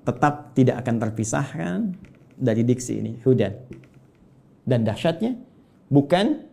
[0.07, 1.79] tetap tidak akan terpisahkan
[2.39, 3.59] dari diksi ini, hudan.
[4.63, 5.35] Dan dahsyatnya
[5.91, 6.47] bukan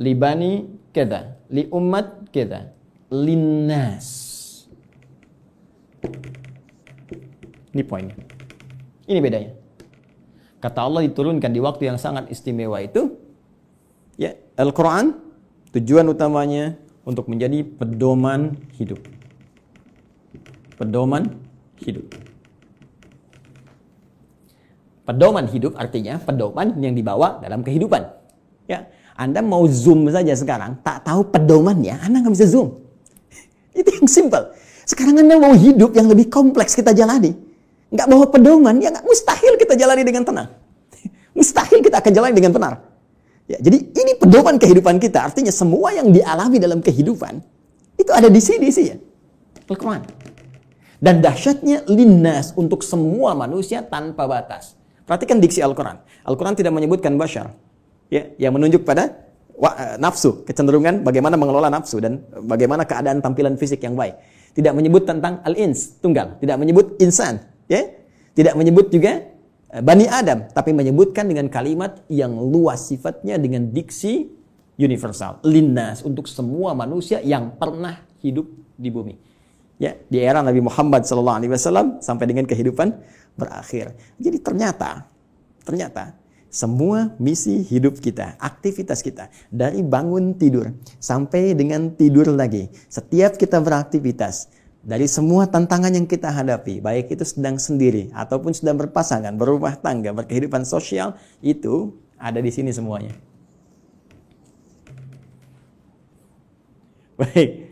[0.00, 0.64] libani
[0.96, 2.72] kita, li umat kita,
[3.12, 4.06] linnas.
[7.76, 8.16] Ini poinnya.
[9.04, 9.52] Ini bedanya.
[10.56, 13.12] Kata Allah diturunkan di waktu yang sangat istimewa itu,
[14.16, 15.12] ya Al-Quran
[15.76, 18.98] tujuan utamanya untuk menjadi pedoman hidup.
[20.80, 21.28] Pedoman
[21.84, 22.25] hidup.
[25.06, 28.02] Pedoman hidup artinya pedoman yang dibawa dalam kehidupan.
[28.66, 32.82] Ya, Anda mau zoom saja sekarang, tak tahu pedomannya, Anda nggak bisa zoom.
[33.78, 34.50] Itu yang simple.
[34.82, 37.38] Sekarang Anda mau hidup yang lebih kompleks kita jalani.
[37.94, 40.50] Nggak bawa pedoman, ya nggak mustahil kita jalani dengan tenang.
[41.38, 42.74] Mustahil kita akan jalani dengan benar.
[43.46, 45.22] Ya, jadi ini pedoman kehidupan kita.
[45.22, 47.38] Artinya semua yang dialami dalam kehidupan
[47.96, 48.96] itu ada di sini sih ya.
[49.70, 50.02] Al-Quran.
[50.98, 54.75] Dan dahsyatnya linnas untuk semua manusia tanpa batas.
[55.06, 56.02] Perhatikan diksi Al-Quran.
[56.26, 57.54] Al-Quran tidak menyebutkan bashar.
[58.10, 63.86] Ya, yang menunjuk pada eh, nafsu, kecenderungan bagaimana mengelola nafsu dan bagaimana keadaan tampilan fisik
[63.86, 64.18] yang baik.
[64.52, 66.42] Tidak menyebut tentang al-ins, tunggal.
[66.42, 67.38] Tidak menyebut insan.
[67.70, 67.86] Ya?
[68.34, 69.22] Tidak menyebut juga
[69.70, 70.50] eh, Bani Adam.
[70.50, 74.26] Tapi menyebutkan dengan kalimat yang luas sifatnya dengan diksi
[74.74, 75.38] universal.
[75.46, 79.14] Linnas untuk semua manusia yang pernah hidup di bumi.
[79.76, 82.96] Ya, di era Nabi Muhammad SAW sampai dengan kehidupan
[83.36, 83.92] berakhir.
[84.16, 85.04] Jadi ternyata,
[85.62, 86.16] ternyata
[86.48, 93.60] semua misi hidup kita, aktivitas kita, dari bangun tidur sampai dengan tidur lagi, setiap kita
[93.60, 94.48] beraktivitas,
[94.86, 100.14] dari semua tantangan yang kita hadapi, baik itu sedang sendiri ataupun sedang berpasangan, berumah tangga,
[100.14, 103.10] berkehidupan sosial, itu ada di sini semuanya.
[107.18, 107.66] Baik,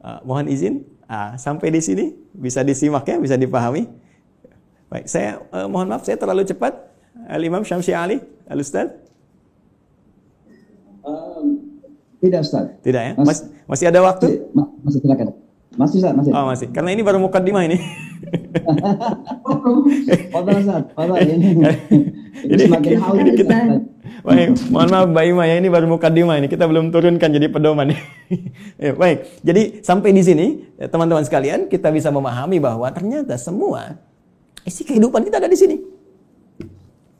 [0.00, 4.07] uh, mohon izin uh, sampai di sini bisa disimak ya, bisa dipahami.
[4.88, 6.72] Baik, saya uh, mohon maaf saya terlalu cepat.
[7.28, 8.88] Al Imam Syamsi Ali, Al Ustaz.
[11.04, 11.76] Um,
[12.24, 12.72] tidak Ustaz.
[12.80, 13.12] Tidak ya?
[13.20, 14.48] Mas, masih ada waktu?
[14.80, 15.36] Masih silakan.
[15.76, 16.32] Masih Ustaz, masih.
[16.32, 16.72] Oh, masih.
[16.72, 17.76] Karena ini baru mukadimah ini.
[20.32, 21.60] Fadal Ustaz, fadal ini.
[22.48, 23.56] ini semakin haus kita.
[24.24, 26.48] Baik, mohon maaf Mbak Ima ya, ini baru mukadimah ini.
[26.48, 27.92] Kita belum turunkan jadi pedoman.
[28.80, 30.46] ya, baik, jadi sampai di sini
[30.80, 34.07] teman-teman sekalian kita bisa memahami bahwa ternyata semua
[34.68, 35.76] Isi kehidupan kita ada di sini.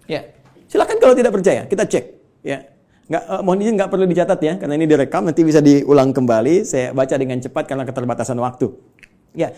[0.05, 0.20] Ya,
[0.68, 2.05] silakan kalau tidak percaya, kita cek.
[2.44, 2.68] Ya,
[3.09, 6.68] nggak uh, mohon izin nggak perlu dicatat ya, karena ini direkam nanti bisa diulang kembali.
[6.68, 8.68] Saya baca dengan cepat karena keterbatasan waktu.
[9.32, 9.57] Ya,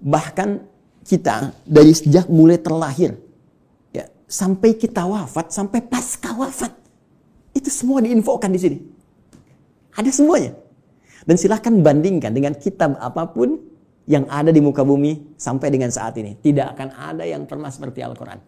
[0.00, 0.64] bahkan
[1.04, 3.16] kita dari sejak mulai terlahir,
[3.92, 6.72] ya sampai kita wafat, sampai pasca wafat,
[7.52, 8.78] itu semua diinfokan di sini.
[9.96, 10.56] Ada semuanya.
[11.28, 13.60] Dan silahkan bandingkan dengan kitab apa pun
[14.08, 16.40] yang ada di muka bumi sampai dengan saat ini.
[16.40, 18.40] Tidak akan ada yang pernah seperti Al-Quran.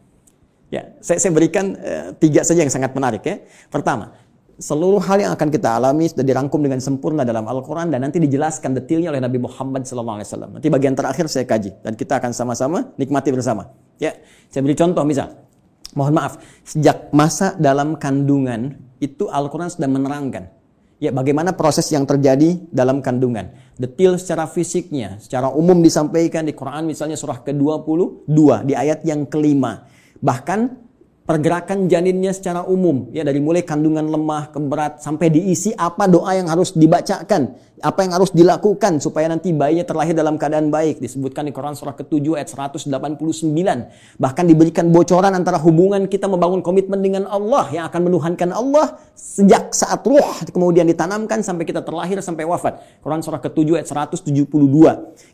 [0.72, 3.44] Ya, saya, saya berikan uh, tiga saja yang sangat menarik ya.
[3.68, 4.16] Pertama,
[4.56, 8.72] seluruh hal yang akan kita alami sudah dirangkum dengan sempurna dalam Al-Quran dan nanti dijelaskan
[8.80, 10.56] detailnya oleh Nabi Muhammad SAW.
[10.56, 13.68] Nanti bagian terakhir saya kaji dan kita akan sama-sama nikmati bersama.
[14.00, 14.16] Ya,
[14.48, 15.44] saya beri contoh misal,
[15.92, 20.59] mohon maaf, sejak masa dalam kandungan itu Al-Quran sudah menerangkan
[21.00, 23.48] Ya, bagaimana proses yang terjadi dalam kandungan.
[23.80, 29.88] Detil secara fisiknya, secara umum disampaikan di Quran misalnya surah ke-22 di ayat yang kelima.
[30.20, 30.89] Bahkan
[31.30, 33.06] pergerakan janinnya secara umum.
[33.14, 38.04] Ya dari mulai kandungan lemah ke berat sampai diisi apa doa yang harus dibacakan apa
[38.04, 40.98] yang harus dilakukan supaya nanti bayinya terlahir dalam keadaan baik.
[40.98, 42.90] Disebutkan di Quran surah ke-7 ayat 189
[44.18, 49.70] bahkan diberikan bocoran antara hubungan kita membangun komitmen dengan Allah yang akan menuhankan Allah sejak
[49.70, 53.00] saat ruh kemudian ditanamkan sampai kita terlahir sampai wafat.
[53.06, 54.50] Quran surah ke-7 ayat 172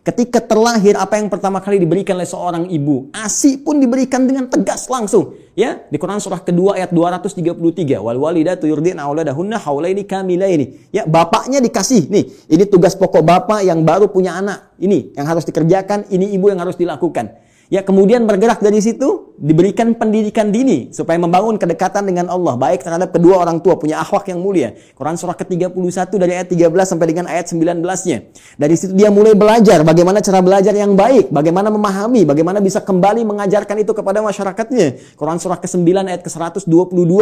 [0.05, 3.09] ketika terlahir apa yang pertama kali diberikan oleh seorang ibu?
[3.17, 8.69] ASI pun diberikan dengan tegas langsung Ya, di Quran surah kedua ayat 233, wal walidatu
[8.69, 10.93] yurdina auladahunna haulaini kamilaini.
[10.93, 14.77] Ya, bapaknya dikasih nih, ini tugas pokok bapak yang baru punya anak.
[14.77, 17.46] Ini yang harus dikerjakan, ini ibu yang harus dilakukan.
[17.67, 23.13] Ya kemudian bergerak dari situ diberikan pendidikan dini supaya membangun kedekatan dengan Allah baik terhadap
[23.13, 24.79] kedua orang tua punya akhlak yang mulia.
[24.95, 25.75] Quran surah ke-31
[26.17, 28.19] dari ayat 13 sampai dengan ayat 19-nya.
[28.57, 33.27] Dari situ dia mulai belajar bagaimana cara belajar yang baik, bagaimana memahami, bagaimana bisa kembali
[33.27, 35.19] mengajarkan itu kepada masyarakatnya.
[35.19, 37.13] Quran surah ke-9 ayat ke-122.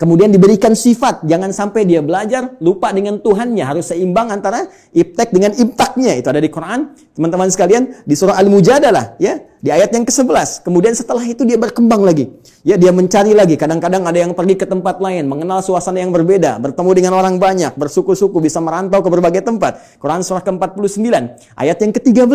[0.00, 4.64] Kemudian diberikan sifat, jangan sampai dia belajar lupa dengan Tuhannya, harus seimbang antara
[4.96, 6.16] iptek dengan imtaknya.
[6.16, 6.96] Itu ada di Quran.
[7.14, 10.64] Teman-teman sekalian di surah Al-Mujadalah ya, di ayat yang ke-11.
[10.64, 12.32] Kemudian setelah itu dia berkembang lagi.
[12.64, 13.60] Ya, dia mencari lagi.
[13.60, 17.76] Kadang-kadang ada yang pergi ke tempat lain, mengenal suasana yang berbeda, bertemu dengan orang banyak,
[17.76, 20.00] bersuku-suku, bisa merantau ke berbagai tempat.
[20.00, 21.08] Quran surah ke-49,
[21.56, 22.32] ayat yang ke-13.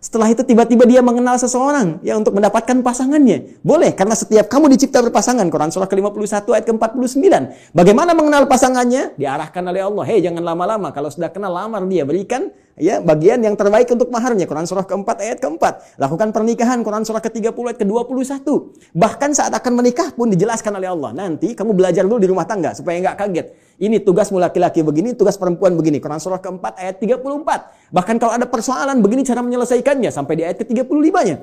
[0.00, 3.58] Setelah itu tiba-tiba dia mengenal seseorang ya untuk mendapatkan pasangannya.
[3.64, 5.48] Boleh karena setiap kamu dicipta berpasangan.
[5.50, 7.26] Quran surah ke-51 ayat ke-49.
[7.74, 9.18] Bagaimana mengenal pasangannya?
[9.18, 10.04] Diarahkan oleh Allah.
[10.06, 10.94] Hei, jangan lama-lama.
[10.94, 15.16] Kalau sudah kenal lamar dia berikan ya bagian yang terbaik untuk maharnya Quran surah keempat
[15.24, 16.00] ayat keempat.
[16.00, 18.46] Lakukan pernikahan Quran surah ke-30 ayat ke-21
[18.92, 22.76] bahkan saat akan menikah pun dijelaskan oleh Allah nanti kamu belajar dulu di rumah tangga
[22.76, 23.46] supaya nggak kaget.
[23.76, 26.00] Ini tugasmu laki-laki begini tugas perempuan begini.
[26.00, 30.60] Quran surah keempat ayat 34 bahkan kalau ada persoalan begini cara menyelesaikannya sampai di ayat
[30.64, 31.36] ke-35 nya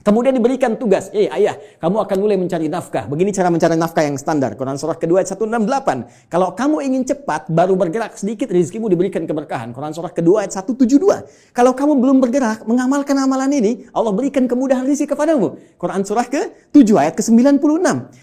[0.00, 3.04] Kemudian diberikan tugas, eh ayah, kamu akan mulai mencari nafkah.
[3.04, 4.56] Begini cara mencari nafkah yang standar.
[4.56, 6.32] Quran surah kedua ayat 168.
[6.32, 9.76] Kalau kamu ingin cepat, baru bergerak sedikit, rezekimu diberikan keberkahan.
[9.76, 11.52] Quran surah kedua ayat 172.
[11.52, 15.60] Kalau kamu belum bergerak, mengamalkan amalan ini, Allah berikan kemudahan rezeki kepadamu.
[15.76, 17.60] Quran surah ke-7 ayat ke-96.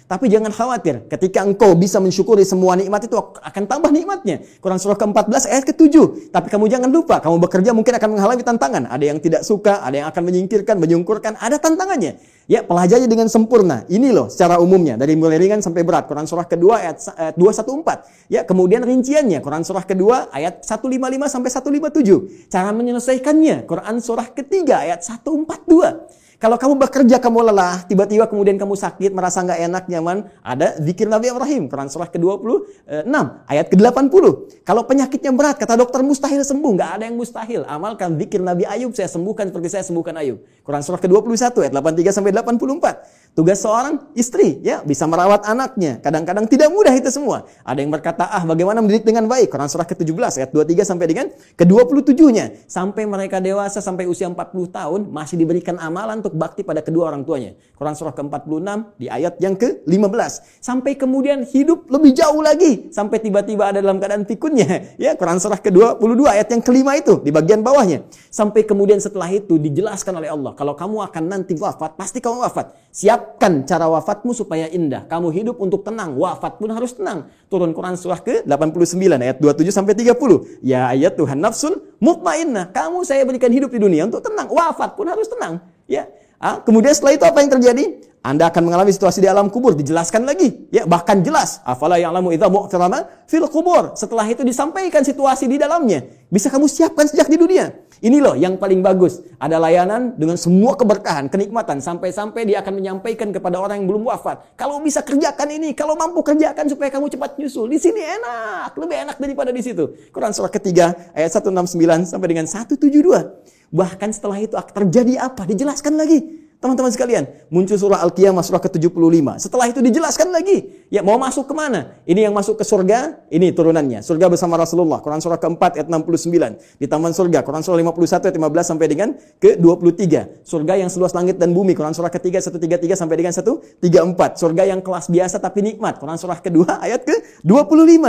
[0.09, 4.41] Tapi jangan khawatir, ketika engkau bisa mensyukuri semua nikmat itu akan tambah nikmatnya.
[4.63, 5.95] Quran surah ke-14 ayat ke-7.
[6.33, 8.83] Tapi kamu jangan lupa, kamu bekerja mungkin akan mengalami tantangan.
[8.89, 12.15] Ada yang tidak suka, ada yang akan menyingkirkan, menyungkurkan, ada tantangannya.
[12.47, 13.83] Ya, pelajari dengan sempurna.
[13.91, 16.07] Ini loh secara umumnya dari mulai ringan sampai berat.
[16.07, 18.07] Quran surah kedua ayat, ayat 214.
[18.31, 22.47] Ya, kemudian rinciannya Quran surah kedua ayat 155 sampai 157.
[22.47, 26.07] Cara menyelesaikannya Quran surah ketiga ayat 142.
[26.37, 31.09] Kalau kamu bekerja, kamu lelah, tiba-tiba kemudian kamu sakit, merasa nggak enak, nyaman, ada zikir
[31.09, 33.09] Nabi Ibrahim, Quran surah ke-26,
[33.49, 34.23] ayat ke-80.
[34.61, 37.65] Kalau penyakitnya berat, kata dokter mustahil sembuh, nggak ada yang mustahil.
[37.65, 40.37] Amalkan zikir Nabi Ayub, saya sembuhkan seperti saya sembuhkan Ayub.
[40.61, 43.33] Quran surah ke-21, ayat 83 sampai 84.
[43.33, 46.01] Tugas seorang istri, ya, bisa merawat anaknya.
[46.01, 47.49] Kadang-kadang tidak mudah itu semua.
[47.65, 49.49] Ada yang berkata, ah bagaimana mendidik dengan baik.
[49.49, 51.25] Quran surah ke-17, ayat 23 sampai dengan
[51.57, 52.69] ke-27-nya.
[52.69, 54.37] Sampai mereka dewasa, sampai usia 40
[54.69, 57.55] tahun, masih diberikan amalan untuk bakti pada kedua orang tuanya.
[57.79, 60.59] Quran surah ke-46 di ayat yang ke-15.
[60.59, 62.91] Sampai kemudian hidup lebih jauh lagi.
[62.91, 64.67] Sampai tiba-tiba ada dalam keadaan pikunnya.
[64.97, 68.03] Ya, Quran surah ke-22 ayat yang kelima itu di bagian bawahnya.
[68.33, 70.51] Sampai kemudian setelah itu dijelaskan oleh Allah.
[70.57, 72.73] Kalau kamu akan nanti wafat, pasti kamu wafat.
[72.89, 75.05] Siapkan cara wafatmu supaya indah.
[75.05, 76.17] Kamu hidup untuk tenang.
[76.17, 77.29] Wafat pun harus tenang.
[77.45, 80.65] Turun Quran surah ke-89 ayat 27 sampai 30.
[80.65, 82.73] Ya ayat Tuhan nafsul mutmainnah.
[82.73, 84.49] Kamu saya berikan hidup di dunia untuk tenang.
[84.49, 85.61] Wafat pun harus tenang.
[85.87, 86.11] Ya.
[86.37, 87.85] Ah, kemudian setelah itu apa yang terjadi?
[88.27, 89.71] Anda akan mengalami situasi di alam kubur.
[89.71, 90.67] Dijelaskan lagi.
[90.67, 91.63] Ya bahkan jelas.
[91.63, 93.95] Afala ya'lamu idza mu'tarama fil kubur.
[93.95, 96.03] Setelah itu disampaikan situasi di dalamnya.
[96.27, 97.71] Bisa kamu siapkan sejak di dunia?
[98.03, 99.23] Ini loh yang paling bagus.
[99.39, 101.79] Ada layanan dengan semua keberkahan kenikmatan.
[101.79, 104.59] Sampai-sampai dia akan menyampaikan kepada orang yang belum wafat.
[104.59, 107.71] Kalau bisa kerjakan ini kalau mampu kerjakan supaya kamu cepat nyusul.
[107.71, 108.75] Di sini enak.
[108.75, 109.87] Lebih enak daripada di situ.
[110.11, 116.47] Quran surah ketiga ayat 169 sampai dengan 172 bahkan setelah itu terjadi apa dijelaskan lagi
[116.57, 118.89] Teman-teman sekalian, muncul surah Al-Qiyamah surah ke-75.
[119.37, 122.01] Setelah itu dijelaskan lagi, ya mau masuk ke mana?
[122.09, 124.01] Ini yang masuk ke surga, ini turunannya.
[124.01, 126.81] Surga bersama Rasulullah, Quran surah ke-4 ayat 69.
[126.81, 130.03] Di taman surga, Quran surah 51 ayat 15 sampai dengan ke-23.
[130.41, 134.41] Surga yang seluas langit dan bumi, Quran surah ke-3 133 sampai dengan 134.
[134.41, 138.01] Surga yang kelas biasa tapi nikmat, Quran surah ke-2 ayat ke-25.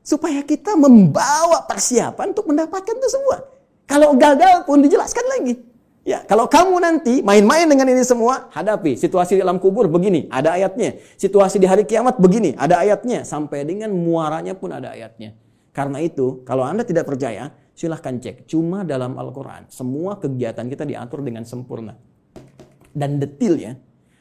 [0.00, 3.59] Supaya kita membawa persiapan untuk mendapatkan itu semua.
[3.90, 5.54] Kalau gagal pun dijelaskan lagi.
[6.06, 10.54] Ya, kalau kamu nanti main-main dengan ini semua, hadapi situasi di dalam kubur begini, ada
[10.54, 10.96] ayatnya.
[11.18, 13.26] Situasi di hari kiamat begini, ada ayatnya.
[13.26, 15.34] Sampai dengan muaranya pun ada ayatnya.
[15.74, 18.46] Karena itu, kalau Anda tidak percaya, silahkan cek.
[18.46, 21.98] Cuma dalam Al-Quran, semua kegiatan kita diatur dengan sempurna.
[22.94, 23.74] Dan detailnya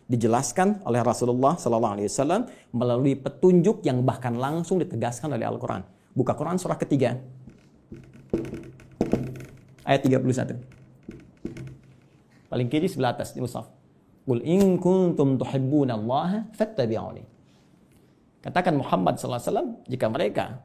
[0.10, 5.86] dijelaskan oleh Rasulullah SAW melalui petunjuk yang bahkan langsung ditegaskan oleh Al-Quran.
[6.10, 7.22] Buka Quran surah ketiga,
[9.90, 10.62] ayat 31.
[12.46, 13.66] Paling kiri sebelah atas di mushaf.
[14.30, 17.26] Qul in kuntum tuhibbuna Allah fattabi'uni.
[18.46, 20.62] Katakan Muhammad SAW, jika mereka,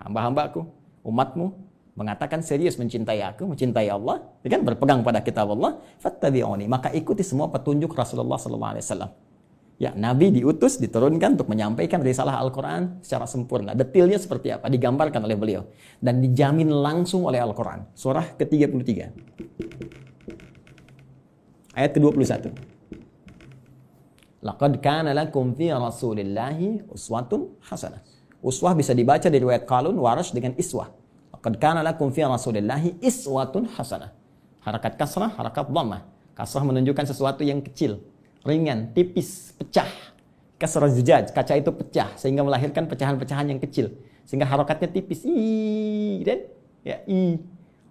[0.00, 0.64] hamba-hambaku,
[1.04, 1.52] umatmu,
[1.94, 7.52] mengatakan serius mencintai aku, mencintai Allah, kan berpegang pada kitab Allah, fattabi'uni, maka ikuti semua
[7.52, 9.23] petunjuk Rasulullah SAW.
[9.74, 13.74] Ya, Nabi diutus, diturunkan untuk menyampaikan risalah Al-Quran secara sempurna.
[13.74, 15.66] Detailnya seperti apa, digambarkan oleh beliau.
[15.98, 17.90] Dan dijamin langsung oleh Al-Quran.
[17.98, 18.90] Surah ke-33
[21.74, 22.54] ayat ke-21.
[24.46, 28.00] Laqad kana lakum fi Rasulillahi uswatun hasanah.
[28.44, 30.92] Uswah bisa dibaca di riwayat Qalun Warash dengan iswah.
[31.34, 34.14] Laqad kana lakum fi Rasulillahi iswatun hasanah.
[34.62, 36.06] Harakat kasrah, harakat dhammah.
[36.36, 38.00] Kasrah menunjukkan sesuatu yang kecil,
[38.44, 39.88] ringan, tipis, pecah.
[40.54, 43.90] Kasrah zujaj, kaca itu pecah sehingga melahirkan pecahan-pecahan yang kecil.
[44.22, 45.26] Sehingga harakatnya tipis.
[45.26, 46.38] I dan
[46.86, 47.36] ya i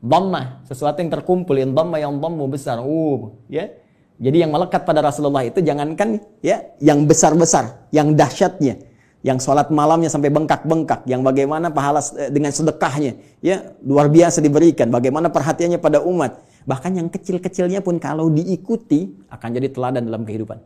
[0.04, 2.84] Dhamma, sesuatu yang terkumpul, yang dhamma yang dhammu besar.
[2.84, 3.72] Uh, ya.
[4.20, 8.84] Jadi yang melekat pada Rasulullah itu jangankan ya yang besar-besar, yang dahsyatnya,
[9.24, 14.92] yang sholat malamnya sampai bengkak-bengkak, yang bagaimana pahala eh, dengan sedekahnya, ya luar biasa diberikan,
[14.92, 16.36] bagaimana perhatiannya pada umat.
[16.64, 20.60] Bahkan yang kecil-kecilnya pun kalau diikuti akan jadi teladan dalam kehidupan.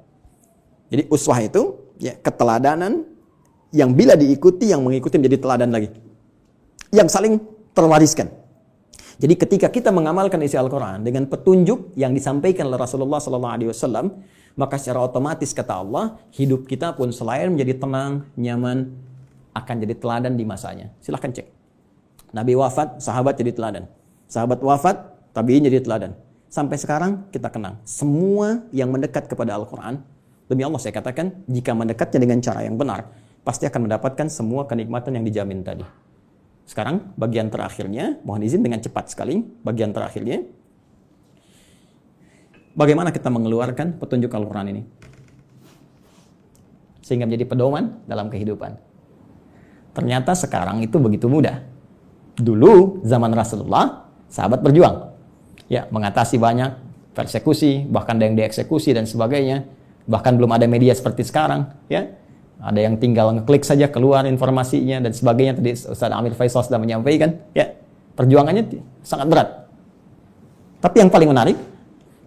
[0.94, 3.04] Jadi uswah itu ya keteladanan
[3.74, 5.90] yang bila diikuti yang mengikuti menjadi teladan lagi.
[6.94, 7.34] Yang saling
[7.76, 8.32] terwariskan.
[9.18, 14.14] Jadi ketika kita mengamalkan isi Al-Quran dengan petunjuk yang disampaikan oleh Rasulullah SAW,
[14.54, 18.94] maka secara otomatis kata Allah, hidup kita pun selain menjadi tenang, nyaman,
[19.58, 20.94] akan jadi teladan di masanya.
[21.02, 21.50] Silahkan cek.
[22.30, 23.90] Nabi wafat, sahabat jadi teladan.
[24.30, 26.18] Sahabat wafat, tabiin jadi teladan.
[26.50, 27.78] Sampai sekarang kita kenang.
[27.86, 30.02] Semua yang mendekat kepada Al-Quran,
[30.50, 33.14] demi Allah saya katakan, jika mendekatnya dengan cara yang benar,
[33.46, 35.86] pasti akan mendapatkan semua kenikmatan yang dijamin tadi.
[36.66, 40.42] Sekarang bagian terakhirnya, mohon izin dengan cepat sekali, bagian terakhirnya.
[42.74, 44.82] Bagaimana kita mengeluarkan petunjuk Al-Quran ini?
[47.06, 48.76] Sehingga menjadi pedoman dalam kehidupan.
[49.96, 51.64] Ternyata sekarang itu begitu mudah.
[52.38, 55.17] Dulu zaman Rasulullah, sahabat berjuang.
[55.68, 56.80] Ya, mengatasi banyak
[57.12, 59.68] persekusi, bahkan ada yang dieksekusi dan sebagainya.
[60.08, 62.08] Bahkan belum ada media seperti sekarang, ya
[62.58, 65.60] ada yang tinggal ngeklik saja keluar informasinya dan sebagainya.
[65.62, 67.76] Tadi Ustaz Amir Faisal sudah menyampaikan, ya
[68.18, 69.50] perjuangannya sangat berat.
[70.82, 71.58] Tapi yang paling menarik,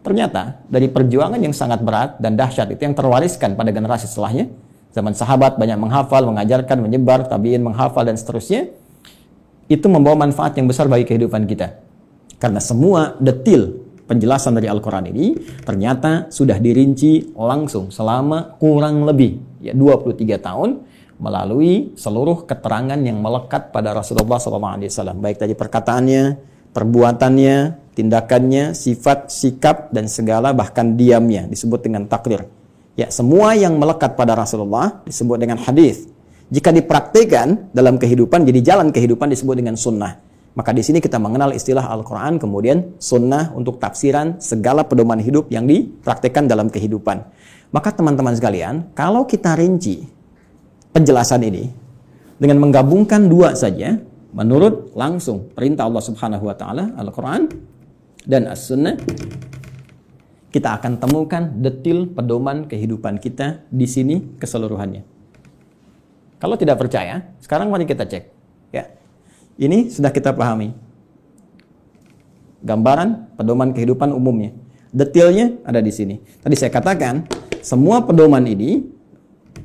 [0.04, 4.50] ternyata dari perjuangan yang sangat berat dan dahsyat itu yang terwariskan pada generasi setelahnya,
[4.94, 8.70] zaman sahabat banyak menghafal, mengajarkan, menyebar, tabiin menghafal dan seterusnya,
[9.70, 11.78] itu membawa manfaat yang besar bagi kehidupan kita.
[12.40, 19.76] Karena semua detil penjelasan dari Al-Quran ini ternyata sudah dirinci langsung selama kurang lebih ya
[19.76, 20.82] 23 tahun
[21.20, 25.20] melalui seluruh keterangan yang melekat pada Rasulullah SAW.
[25.20, 26.22] Baik dari perkataannya,
[26.72, 27.56] perbuatannya,
[27.92, 32.48] tindakannya, sifat, sikap, dan segala bahkan diamnya disebut dengan takdir.
[32.96, 36.08] Ya, semua yang melekat pada Rasulullah disebut dengan hadis.
[36.50, 40.29] Jika dipraktikkan dalam kehidupan, jadi jalan kehidupan disebut dengan sunnah.
[40.50, 45.62] Maka di sini kita mengenal istilah Al-Quran, kemudian sunnah untuk tafsiran segala pedoman hidup yang
[45.64, 47.22] dipraktekkan dalam kehidupan.
[47.70, 50.10] Maka teman-teman sekalian, kalau kita rinci
[50.90, 51.70] penjelasan ini
[52.42, 53.94] dengan menggabungkan dua saja,
[54.34, 57.46] menurut langsung perintah Allah Subhanahu wa taala, Al-Qur'an
[58.26, 58.98] dan As-Sunnah,
[60.50, 65.06] kita akan temukan detil pedoman kehidupan kita di sini keseluruhannya.
[66.42, 68.24] Kalau tidak percaya, sekarang mari kita cek.
[68.74, 68.90] Ya,
[69.60, 70.72] ini sudah kita pahami.
[72.64, 74.56] Gambaran pedoman kehidupan umumnya.
[74.90, 76.16] Detailnya ada di sini.
[76.40, 77.28] Tadi saya katakan,
[77.60, 78.88] semua pedoman ini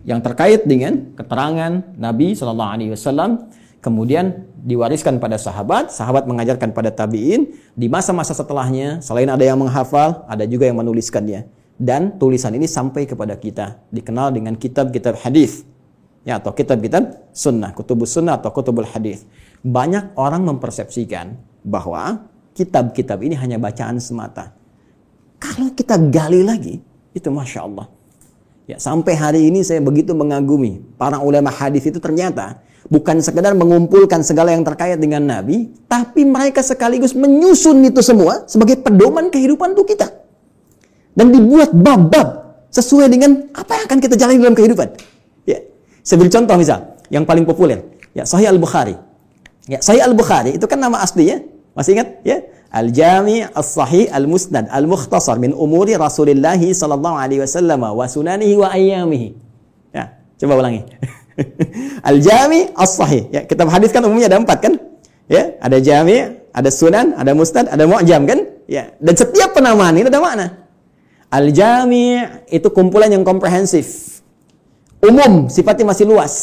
[0.03, 6.91] yang terkait dengan keterangan Nabi Shallallahu Alaihi Wasallam kemudian diwariskan pada sahabat, sahabat mengajarkan pada
[6.91, 11.47] tabiin, di masa-masa setelahnya selain ada yang menghafal, ada juga yang menuliskannya.
[11.75, 15.67] Dan tulisan ini sampai kepada kita, dikenal dengan kitab-kitab hadis.
[16.25, 19.29] Ya, atau kitab-kitab sunnah, kutubus sunnah atau kutubul hadis
[19.65, 21.33] banyak orang mempersepsikan
[21.65, 24.53] bahwa kitab-kitab ini hanya bacaan semata.
[25.41, 26.77] Kalau kita gali lagi,
[27.17, 27.89] itu masya Allah.
[28.69, 34.25] Ya, sampai hari ini saya begitu mengagumi para ulama hadis itu ternyata bukan sekedar mengumpulkan
[34.25, 39.89] segala yang terkait dengan Nabi, tapi mereka sekaligus menyusun itu semua sebagai pedoman kehidupan untuk
[39.89, 40.09] kita.
[41.13, 44.87] Dan dibuat bab-bab sesuai dengan apa yang akan kita jalani dalam kehidupan.
[45.45, 45.61] Ya,
[46.01, 46.79] saya contoh misal,
[47.13, 47.85] yang paling populer,
[48.17, 49.04] ya Sahih Al-Bukhari.
[49.65, 51.41] Ya, Sahih Al-Bukhari itu kan nama aslinya.
[51.73, 52.21] Masih ingat?
[52.21, 52.45] Ya.
[52.69, 59.27] Al-Jami' As-Sahih Al-Musnad Al-Mukhtasar min umuri Rasulullah sallallahu alaihi wasallam wa sunanihi wa ayyamihi.
[59.95, 60.85] Ya, coba ulangi.
[62.09, 63.31] Al-Jami' As-Sahih.
[63.31, 64.73] Ya, kitab hadis kan umumnya ada empat kan?
[65.25, 68.39] Ya, ada Jami', ada Sunan, ada Musnad, ada Mu'jam kan?
[68.69, 70.69] Ya, dan setiap penamaan ini ada makna.
[71.33, 74.21] Al-Jami' itu kumpulan yang komprehensif.
[75.01, 76.33] Umum, sifatnya masih luas,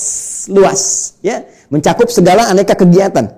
[0.50, 3.32] luas, ya mencakup segala aneka kegiatan.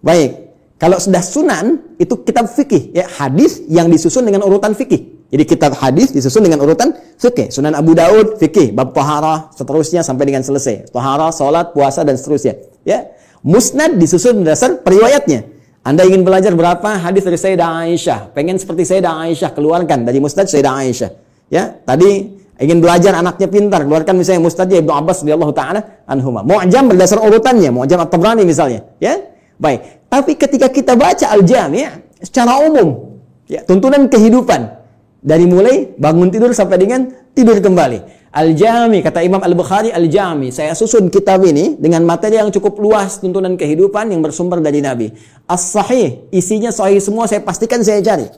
[0.00, 0.48] Baik.
[0.80, 5.28] Kalau sudah sunan itu kitab fikih ya hadis yang disusun dengan urutan fikih.
[5.28, 7.52] Jadi kitab hadis disusun dengan urutan fikih.
[7.52, 10.88] Sunan Abu Daud fikih, bab taharah, seterusnya sampai dengan selesai.
[10.88, 12.56] Taharah, salat, puasa dan seterusnya.
[12.82, 13.12] Ya.
[13.44, 15.44] Musnad disusun berdasar periwayatnya.
[15.84, 18.18] Anda ingin belajar berapa hadis dari Sayyidah Aisyah?
[18.36, 21.10] Pengen seperti Sayyidah Aisyah keluarkan dari Musnad Sayyidah Aisyah.
[21.48, 26.44] Ya, tadi ingin belajar anaknya pintar, keluarkan misalnya Mustajab Ibnu Abbas radhiyallahu taala anhuma.
[26.44, 29.16] Mu'jam berdasar urutannya, Mu'jam At-Tabrani misalnya, ya.
[29.56, 30.08] Baik.
[30.12, 31.88] Tapi ketika kita baca Al-Jami'
[32.20, 33.16] secara umum,
[33.48, 34.76] ya, tuntunan kehidupan
[35.20, 38.20] dari mulai bangun tidur sampai dengan tidur kembali.
[38.30, 43.58] Al-Jami kata Imam Al-Bukhari Al-Jami, saya susun kitab ini dengan materi yang cukup luas tuntunan
[43.58, 45.10] kehidupan yang bersumber dari Nabi.
[45.50, 48.30] As-Sahih, isinya sahih semua saya pastikan saya cari.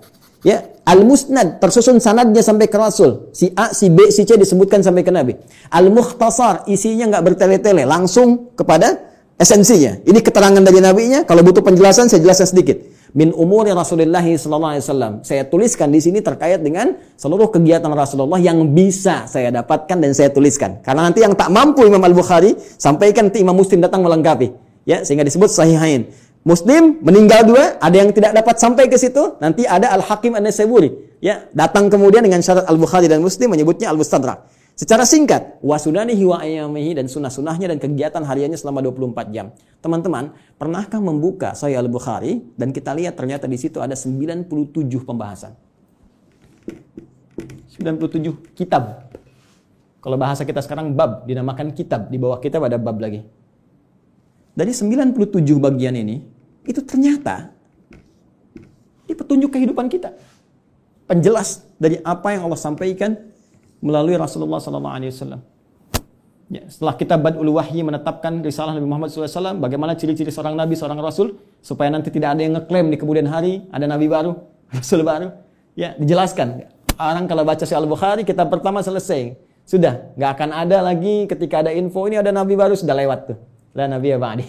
[0.42, 3.30] Ya, Al-Musnad tersusun sanadnya sampai ke Rasul.
[3.30, 5.38] Si A, si B, si C disebutkan sampai ke Nabi.
[5.70, 8.98] Al-Mukhtasar isinya nggak bertele-tele, langsung kepada
[9.38, 10.02] esensinya.
[10.02, 11.22] Ini keterangan dari Nabi-nya.
[11.22, 12.76] Kalau butuh penjelasan saya jelaskan sedikit.
[13.12, 15.12] Min umuri Rasulullah sallallahu alaihi wasallam.
[15.20, 20.32] Saya tuliskan di sini terkait dengan seluruh kegiatan Rasulullah yang bisa saya dapatkan dan saya
[20.32, 20.80] tuliskan.
[20.80, 24.50] Karena nanti yang tak mampu Imam Al-Bukhari sampaikan nanti Imam Muslim datang melengkapi.
[24.88, 26.10] Ya, sehingga disebut sahihain.
[26.42, 30.90] Muslim meninggal dua, ada yang tidak dapat sampai ke situ, nanti ada Al-Hakim An-Nasaburi.
[31.22, 34.50] Ya, datang kemudian dengan syarat Al-Bukhari dan Muslim menyebutnya Al-Mustadrak.
[34.74, 39.54] Secara singkat, wasudanihi wa ayamihi dan sunnah-sunnahnya dan kegiatan hariannya selama 24 jam.
[39.78, 44.50] Teman-teman, pernahkah membuka Sahih Al-Bukhari dan kita lihat ternyata di situ ada 97
[45.06, 45.54] pembahasan.
[47.78, 49.14] 97 kitab.
[50.02, 53.22] Kalau bahasa kita sekarang bab dinamakan kitab, di bawah kitab ada bab lagi.
[54.52, 56.31] Dari 97 bagian ini,
[56.66, 57.50] itu ternyata
[59.06, 60.14] ini petunjuk kehidupan kita.
[61.10, 63.18] Penjelas dari apa yang Allah sampaikan
[63.82, 65.42] melalui Rasulullah SAW.
[66.52, 71.00] Ya, setelah kita Badul Wahyi menetapkan risalah Nabi Muhammad SAW, bagaimana ciri-ciri seorang Nabi, seorang
[71.00, 74.36] Rasul, supaya nanti tidak ada yang ngeklaim di kemudian hari, ada Nabi baru,
[74.76, 75.32] Rasul baru.
[75.72, 76.68] Ya, dijelaskan.
[77.00, 79.34] Orang kalau baca Sahih Al-Bukhari, kita pertama selesai.
[79.64, 83.38] Sudah, nggak akan ada lagi ketika ada info ini ada Nabi baru, sudah lewat tuh
[83.76, 84.46] la nabi ya ba'di.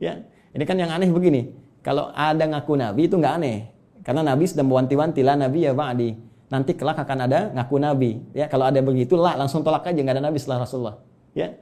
[0.00, 0.14] Ya.
[0.54, 1.50] Ini kan yang aneh begini.
[1.82, 3.68] Kalau ada ngaku nabi itu nggak aneh.
[4.06, 6.14] Karena nabi sudah mewanti-wanti la nabi ya ba'di.
[6.48, 8.22] Nanti kelak akan ada ngaku nabi.
[8.30, 11.02] Ya, kalau ada begitu lah langsung tolak aja nggak ada nabi setelah Rasulullah.
[11.34, 11.58] Ya.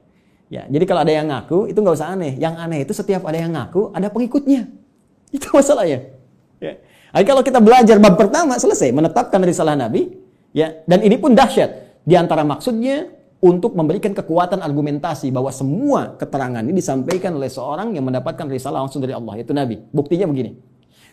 [0.53, 2.37] Ya, jadi kalau ada yang ngaku itu nggak usah aneh.
[2.37, 4.69] Yang aneh itu setiap ada yang ngaku ada pengikutnya.
[5.33, 6.13] Itu masalahnya.
[6.61, 6.77] Ya.
[7.17, 10.13] Jadi kalau kita belajar bab pertama selesai menetapkan risalah Nabi,
[10.53, 12.05] ya dan ini pun dahsyat.
[12.05, 13.09] Di antara maksudnya
[13.43, 19.03] untuk memberikan kekuatan argumentasi bahwa semua keterangan ini disampaikan oleh seorang yang mendapatkan risalah langsung
[19.03, 19.83] dari Allah, yaitu Nabi.
[19.91, 20.55] Buktinya begini.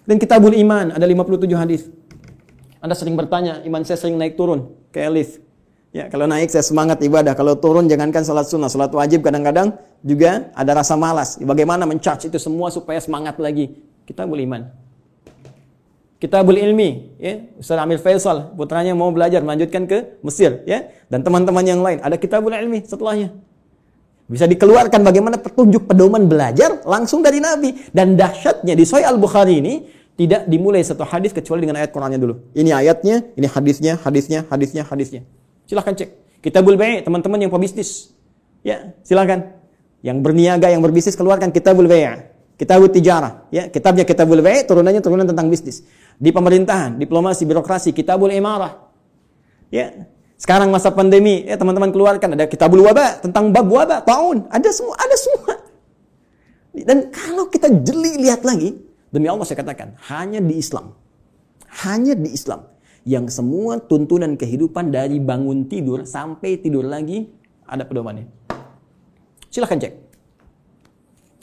[0.06, 1.90] Dan kitabul iman, ada 57 hadis.
[2.80, 5.34] Anda sering bertanya, iman saya sering naik turun, kayak lift.
[5.90, 9.74] Ya, kalau naik saya semangat ibadah, kalau turun jangankan salat sunnah, salat wajib kadang-kadang
[10.06, 11.42] juga ada rasa malas.
[11.42, 13.74] Bagaimana mencharge itu semua supaya semangat lagi?
[14.06, 14.70] Kitabul iman.
[16.20, 21.63] Kitabul Ilmi, ya, Ustaz Amir Faisal, putranya mau belajar melanjutkan ke Mesir, ya, dan teman-teman
[21.63, 22.03] yang lain.
[22.03, 23.32] Ada Kitabul Ilmi setelahnya.
[24.28, 27.72] Bisa dikeluarkan bagaimana petunjuk pedoman belajar langsung dari Nabi.
[27.95, 29.88] Dan dahsyatnya di Sahih Al-Bukhari ini
[30.20, 32.51] tidak dimulai satu hadis kecuali dengan ayat Qurannya dulu.
[32.51, 35.22] Ini ayatnya, ini hadisnya, hadisnya, hadisnya, hadisnya.
[35.65, 36.43] Silahkan cek.
[36.43, 38.11] Kitabul Bai' teman-teman yang pebisnis.
[38.61, 39.55] Ya, silahkan.
[40.03, 45.24] Yang berniaga, yang berbisnis keluarkan Kitabul Bai' Kitab Tijarah, ya, kitabnya Kitabul Bai', turunannya turunan
[45.24, 45.88] tentang bisnis.
[46.20, 48.91] Di pemerintahan, diplomasi, birokrasi, Kitabul Imarah.
[49.72, 50.11] Ya.
[50.36, 54.95] Sekarang masa pandemi, ya teman-teman keluarkan ada Kitabul Wabah tentang bab wabah, tahun, ada semua,
[54.99, 55.51] ada semua.
[56.76, 58.76] Dan kalau kita jeli lihat lagi,
[59.11, 60.95] demi Allah saya katakan, hanya di Islam.
[61.84, 62.67] Hanya di Islam
[63.07, 67.28] yang semua tuntunan kehidupan dari bangun tidur sampai tidur lagi
[67.67, 68.28] ada pedomannya.
[69.51, 69.93] Silahkan cek.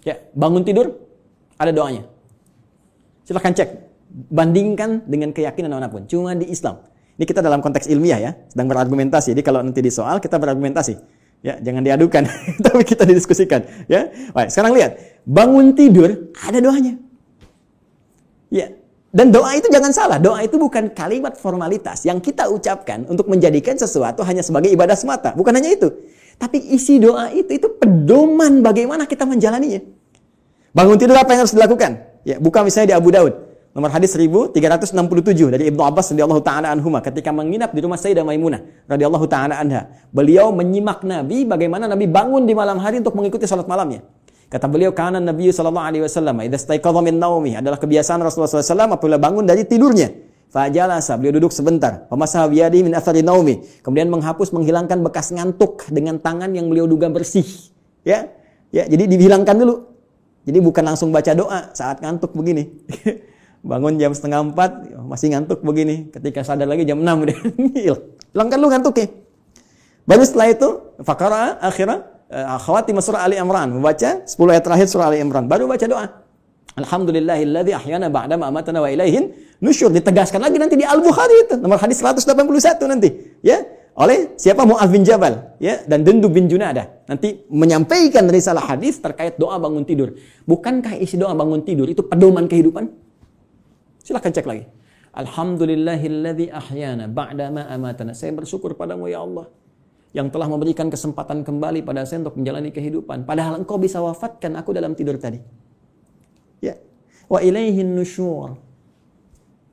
[0.08, 0.94] Ya, bangun tidur
[1.58, 2.06] ada doanya.
[3.26, 3.86] Silahkan cek.
[4.11, 6.07] Bandingkan dengan keyakinan mana pun.
[6.09, 6.80] Cuma di Islam.
[7.16, 8.32] Ini kita dalam konteks ilmiah ya.
[8.48, 9.32] Sedang berargumentasi.
[9.32, 10.94] Jadi kalau nanti di soal kita berargumentasi.
[11.44, 12.22] Ya, jangan diadukan.
[12.64, 13.88] Tapi kita didiskusikan.
[13.88, 14.09] Ya.
[14.32, 15.22] Baik, sekarang lihat.
[15.24, 16.96] Bangun tidur ada doanya.
[18.52, 18.72] Ya.
[19.16, 20.18] Dan doa itu jangan salah.
[20.20, 25.32] Doa itu bukan kalimat formalitas yang kita ucapkan untuk menjadikan sesuatu hanya sebagai ibadah semata.
[25.32, 25.88] Bukan hanya itu.
[26.36, 29.80] Tapi isi doa itu itu pedoman bagaimana kita menjalaninya.
[30.76, 31.96] Bangun tidur apa yang harus dilakukan?
[32.28, 33.45] Ya, buka misalnya di Abu Daud.
[33.76, 38.64] Nomor hadis 1367 dari Ibnu Abbas radhiyallahu taala anhuma ketika menginap di rumah Sayyidah Maimunah
[38.88, 39.92] radhiyallahu taala anha.
[40.08, 44.00] Beliau menyimak Nabi bagaimana Nabi bangun di malam hari untuk mengikuti salat malamnya.
[44.48, 48.96] Kata beliau, "Kana Nabi sallallahu alaihi wasallam idza staiqadha min naumi" adalah kebiasaan Rasulullah SAW
[48.96, 50.08] apabila bangun dari tidurnya.
[50.48, 52.08] Fajalasa, beliau duduk sebentar.
[52.08, 53.60] Pemasaha biyadi min athari naumi.
[53.84, 57.44] Kemudian menghapus, menghilangkan bekas ngantuk dengan tangan yang beliau duga bersih.
[58.08, 58.32] Ya,
[58.72, 59.96] ya, jadi dihilangkan dulu
[60.46, 62.70] jadi bukan langsung baca doa saat ngantuk begini.
[63.66, 66.06] Bangun jam setengah empat, masih ngantuk begini.
[66.14, 67.34] Ketika sadar lagi jam enam, udah
[68.30, 69.06] hilangkan lu ngantuk ya.
[70.06, 70.68] Baru setelah itu,
[71.02, 73.74] fakara akhirnya uh, akhwati surah Ali Imran.
[73.74, 75.50] Membaca 10 ayat terakhir surah Ali Imran.
[75.50, 76.06] Baru baca doa.
[76.78, 79.90] Alhamdulillahilladzi ahyana ba'da ma amatana wa ilaihin nusyur.
[79.90, 81.54] Ditegaskan lagi nanti di Al-Bukhari itu.
[81.58, 83.08] Nomor hadis 181 nanti.
[83.42, 89.00] Ya, oleh siapa Mu'adz bin Jabal ya dan Dendu bin Junada nanti menyampaikan risalah hadis
[89.00, 90.12] terkait doa bangun tidur.
[90.44, 92.92] Bukankah isi doa bangun tidur itu pedoman kehidupan?
[94.07, 94.62] Silahkan cek lagi.
[95.18, 98.14] Alhamdulillahilladzi ahyana ba'da ma amatana.
[98.14, 99.50] Saya bersyukur padamu ya Allah
[100.14, 103.26] yang telah memberikan kesempatan kembali pada saya untuk menjalani kehidupan.
[103.26, 105.42] Padahal engkau bisa wafatkan aku dalam tidur tadi.
[106.62, 106.78] Ya.
[107.26, 108.54] Wa ilaihin nusyur.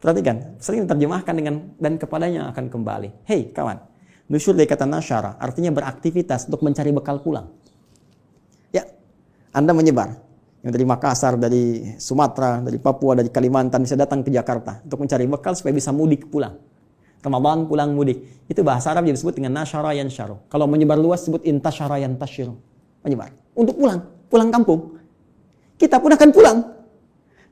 [0.01, 3.23] Perhatikan, sering diterjemahkan dengan dan kepadanya akan kembali.
[3.29, 3.77] Hei kawan,
[4.33, 7.53] nusyur dari kata nasyara artinya beraktivitas untuk mencari bekal pulang.
[8.73, 8.89] Ya,
[9.53, 10.32] Anda menyebar.
[10.63, 11.63] Yang dari Makassar, dari
[11.99, 16.31] Sumatera, dari Papua, dari Kalimantan bisa datang ke Jakarta untuk mencari bekal supaya bisa mudik
[16.31, 16.55] pulang.
[17.23, 18.47] Ramadan pulang mudik.
[18.47, 20.39] Itu bahasa Arab yang disebut dengan nasyara syaru.
[20.47, 22.55] Kalau menyebar luas disebut intasyara yang tasyiru.
[23.03, 23.31] Menyebar.
[23.55, 24.99] Untuk pulang, pulang kampung.
[25.79, 26.57] Kita pun akan pulang.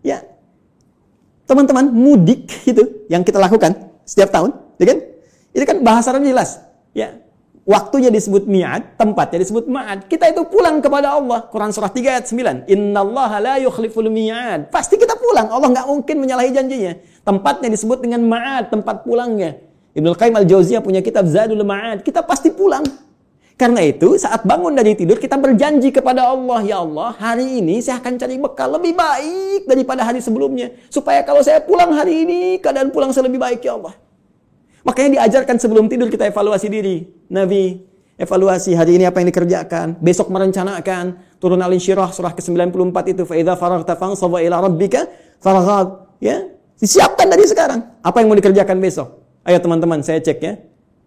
[0.03, 0.23] Ya,
[1.47, 4.97] teman-teman mudik itu yang kita lakukan setiap tahun, ya kan?
[5.51, 6.63] Itu kan bahasa Arab jelas.
[6.91, 7.20] Ya,
[7.65, 10.09] waktunya disebut mi'ad, tempatnya disebut ma'ad.
[10.09, 11.45] Kita itu pulang kepada Allah.
[11.49, 12.67] Quran surah 3 ayat 9.
[12.69, 14.73] Innallaha la yukhliful mi'ad.
[14.73, 15.49] Pasti kita pulang.
[15.53, 16.93] Allah nggak mungkin menyalahi janjinya.
[17.21, 19.61] Tempatnya disebut dengan ma'ad, tempat pulangnya.
[19.91, 22.01] Ibnu Qayyim al-Jauziyah punya kitab Zadul Ma'ad.
[22.01, 22.83] Kita pasti pulang.
[23.59, 28.01] Karena itu saat bangun dari tidur kita berjanji kepada Allah, ya Allah, hari ini saya
[28.01, 30.73] akan cari bekal lebih baik daripada hari sebelumnya.
[30.89, 33.93] Supaya kalau saya pulang hari ini, keadaan pulang saya lebih baik, ya Allah.
[34.81, 37.20] Makanya diajarkan sebelum tidur kita evaluasi diri.
[37.31, 37.79] Nabi,
[38.19, 40.03] evaluasi hari ini apa yang dikerjakan.
[40.03, 41.39] Besok merencanakan.
[41.39, 43.23] Turun al-insyirah surah ke-94 itu.
[43.23, 45.07] Fa'idha faragta fansaba ila rabbika
[45.39, 46.11] faraghab.
[46.19, 47.87] Ya, disiapkan dari sekarang.
[48.03, 49.23] Apa yang mau dikerjakan besok?
[49.47, 50.59] Ayo teman-teman, saya cek ya.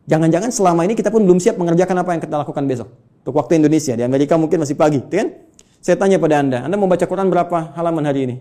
[0.08, 2.88] Jangan-jangan selama ini kita pun belum siap mengerjakan apa yang kita lakukan besok.
[3.24, 5.32] Untuk waktu Indonesia, di Amerika mungkin masih pagi, kan?
[5.84, 8.36] Saya tanya pada Anda, Anda mau baca Quran berapa halaman hari ini?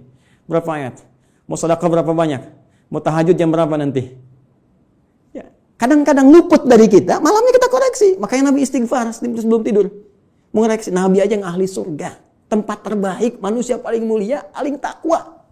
[0.48, 1.04] Berapa ayat?
[1.48, 2.42] Mau sedekah berapa banyak?
[2.88, 4.16] Mau tahajud jam berapa nanti?
[5.78, 8.10] Kadang-kadang luput dari kita, malamnya kita koreksi.
[8.22, 9.90] Makanya Nabi istighfar sebelum tidur.
[10.54, 12.22] Mengoreksi Nabi aja yang ahli surga.
[12.48, 15.44] Tempat terbaik, manusia paling mulia, paling takwa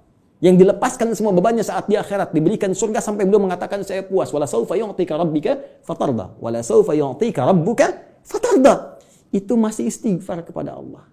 [0.41, 4.49] yang dilepaskan semua bebannya saat di akhirat diberikan surga sampai beliau mengatakan saya puas wala
[4.49, 8.97] saufa yu'tika rabbika fatarda wala saufa yu'tika rabbuka fatarda
[9.29, 11.05] itu masih istighfar kepada Allah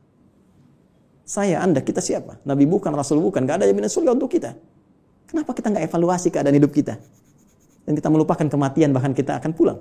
[1.28, 4.56] saya anda kita siapa nabi bukan rasul bukan gak ada jaminan surga untuk kita
[5.28, 6.96] kenapa kita nggak evaluasi keadaan hidup kita
[7.88, 9.80] dan kita melupakan kematian bahkan kita akan pulang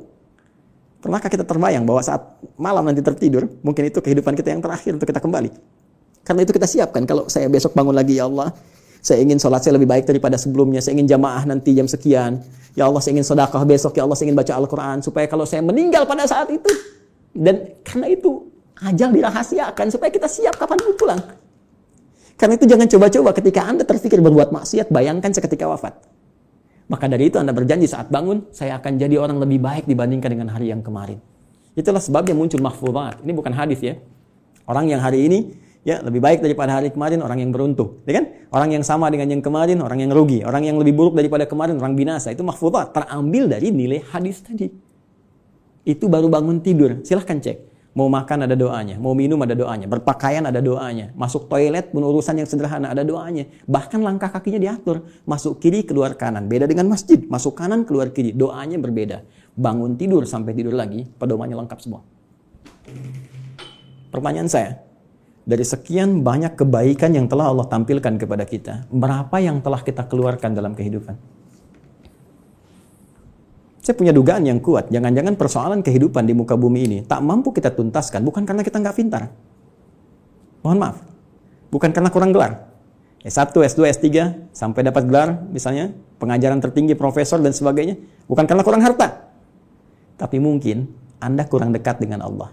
[1.03, 2.23] pernahkah kita terbayang bahwa saat
[2.55, 5.51] malam nanti tertidur mungkin itu kehidupan kita yang terakhir untuk kita kembali
[6.23, 8.55] karena itu kita siapkan kalau saya besok bangun lagi ya Allah
[9.07, 10.81] saya ingin sholat saya lebih baik daripada sebelumnya.
[10.83, 12.41] Saya ingin jamaah nanti jam sekian.
[12.75, 13.95] Ya Allah, saya ingin sedekah besok.
[13.95, 14.97] Ya Allah, saya ingin baca Al-Quran.
[14.99, 16.67] Supaya kalau saya meninggal pada saat itu.
[17.31, 18.51] Dan karena itu,
[18.83, 19.85] ajal dirahasiakan.
[19.93, 21.21] Supaya kita siap kapan pun pulang.
[22.37, 25.97] Karena itu jangan coba-coba ketika Anda terpikir berbuat maksiat, bayangkan seketika wafat.
[26.87, 30.47] Maka dari itu Anda berjanji saat bangun, saya akan jadi orang lebih baik dibandingkan dengan
[30.55, 31.19] hari yang kemarin.
[31.75, 33.21] Itulah sebabnya muncul mahfuzat.
[33.27, 33.99] Ini bukan hadis ya.
[34.67, 35.39] Orang yang hari ini
[35.83, 38.25] ya lebih baik daripada hari kemarin orang yang beruntung, ya kan?
[38.51, 41.75] Orang yang sama dengan yang kemarin orang yang rugi, orang yang lebih buruk daripada kemarin
[41.79, 42.31] orang binasa.
[42.31, 44.67] Itu mahfudzah terambil dari nilai hadis tadi.
[45.87, 47.03] Itu baru bangun tidur.
[47.03, 47.76] Silahkan cek.
[47.97, 52.37] Mau makan ada doanya, mau minum ada doanya, berpakaian ada doanya, masuk toilet pun urusan
[52.37, 53.49] yang sederhana ada doanya.
[53.65, 56.45] Bahkan langkah kakinya diatur, masuk kiri keluar kanan.
[56.45, 59.25] Beda dengan masjid, masuk kanan keluar kiri, doanya berbeda.
[59.57, 62.05] Bangun tidur sampai tidur lagi, pedomannya lengkap semua.
[64.13, 64.77] Pertanyaan saya,
[65.41, 70.53] dari sekian banyak kebaikan yang telah Allah tampilkan kepada kita, berapa yang telah kita keluarkan
[70.53, 71.36] dalam kehidupan?
[73.81, 77.71] Saya punya dugaan yang kuat, jangan-jangan persoalan kehidupan di muka bumi ini tak mampu kita
[77.71, 79.31] tuntaskan, bukan karena kita nggak pintar.
[80.65, 80.97] Mohon maaf,
[81.71, 82.67] bukan karena kurang gelar.
[83.23, 84.07] S1, S2, S3,
[84.51, 89.29] sampai dapat gelar, misalnya pengajaran tertinggi, profesor, dan sebagainya, bukan karena kurang harta.
[90.19, 90.87] Tapi mungkin
[91.19, 92.51] Anda kurang dekat dengan Allah.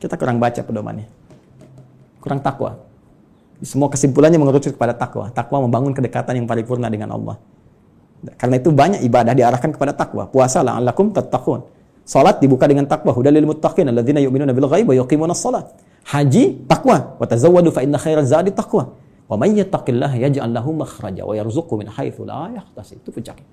[0.00, 1.20] Kita kurang baca pedomannya
[2.20, 2.76] kurang takwa.
[3.60, 5.28] Semua kesimpulannya mengerucut kepada takwa.
[5.32, 7.36] Takwa membangun kedekatan yang paripurna dengan Allah.
[8.36, 10.28] Karena itu banyak ibadah diarahkan kepada takwa.
[10.28, 11.64] Puasa la'allakum tattaqun.
[12.04, 13.16] Salat dibuka dengan takwa.
[13.16, 15.64] Hudalil muttaqin alladzina yu'minuna bil ghaib wa yuqimuna shalah.
[16.04, 17.16] Haji takwa.
[17.16, 18.92] Wa tazawwadu fa inna khairaz zadi taqwa.
[19.30, 23.00] Wa may yattaqillaha yaj'al lahu makhraja wa yarzuqhu min haitsu la yahtasib.
[23.00, 23.46] Itu puncaknya.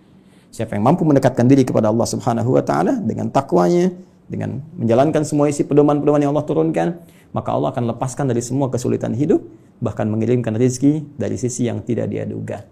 [0.50, 3.94] Siapa yang mampu mendekatkan diri kepada Allah Subhanahu wa taala dengan takwanya,
[4.26, 6.88] dengan menjalankan semua isi pedoman-pedoman yang Allah turunkan,
[7.32, 9.44] maka Allah akan lepaskan dari semua kesulitan hidup,
[9.78, 12.66] bahkan mengirimkan rezeki dari sisi yang tidak dia duga.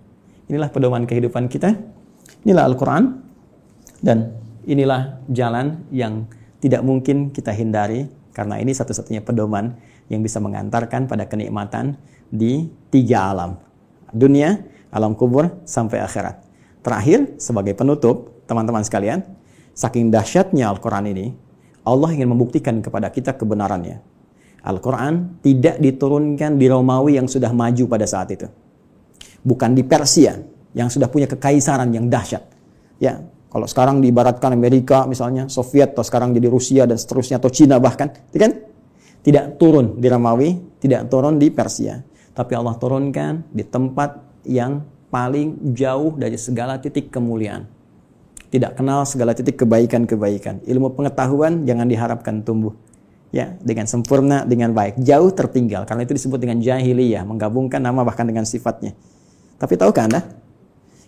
[0.48, 1.74] Inilah pedoman kehidupan kita.
[2.46, 3.04] Inilah Al-Quran.
[4.02, 4.36] Dan
[4.70, 6.30] inilah jalan yang
[6.62, 9.78] tidak mungkin kita hindari, karena ini satu-satunya pedoman
[10.10, 11.98] yang bisa mengantarkan pada kenikmatan
[12.30, 13.58] di tiga alam.
[14.14, 14.62] Dunia,
[14.94, 16.42] alam kubur, sampai akhirat.
[16.86, 19.26] Terakhir, sebagai penutup, teman-teman sekalian,
[19.74, 21.26] saking dahsyatnya Al-Quran ini,
[21.82, 24.16] Allah ingin membuktikan kepada kita kebenarannya
[24.66, 28.50] Al-Quran tidak diturunkan di Romawi yang sudah maju pada saat itu.
[29.46, 30.42] Bukan di Persia
[30.74, 32.44] yang sudah punya kekaisaran yang dahsyat.
[32.98, 33.22] Ya,
[33.54, 38.12] kalau sekarang diibaratkan Amerika misalnya, Soviet atau sekarang jadi Rusia dan seterusnya atau Cina bahkan,
[38.36, 38.52] ya kan?
[39.24, 40.50] Tidak turun di Romawi,
[40.84, 41.98] tidak turun di Persia,
[42.36, 47.64] tapi Allah turunkan di tempat yang paling jauh dari segala titik kemuliaan.
[48.52, 50.68] Tidak kenal segala titik kebaikan-kebaikan.
[50.68, 52.76] Ilmu pengetahuan jangan diharapkan tumbuh.
[53.34, 55.00] Ya, dengan sempurna, dengan baik.
[55.04, 55.84] Jauh tertinggal.
[55.84, 57.28] Karena itu disebut dengan jahiliyah.
[57.28, 58.96] Menggabungkan nama bahkan dengan sifatnya.
[59.56, 60.22] Tapi tahukah Anda?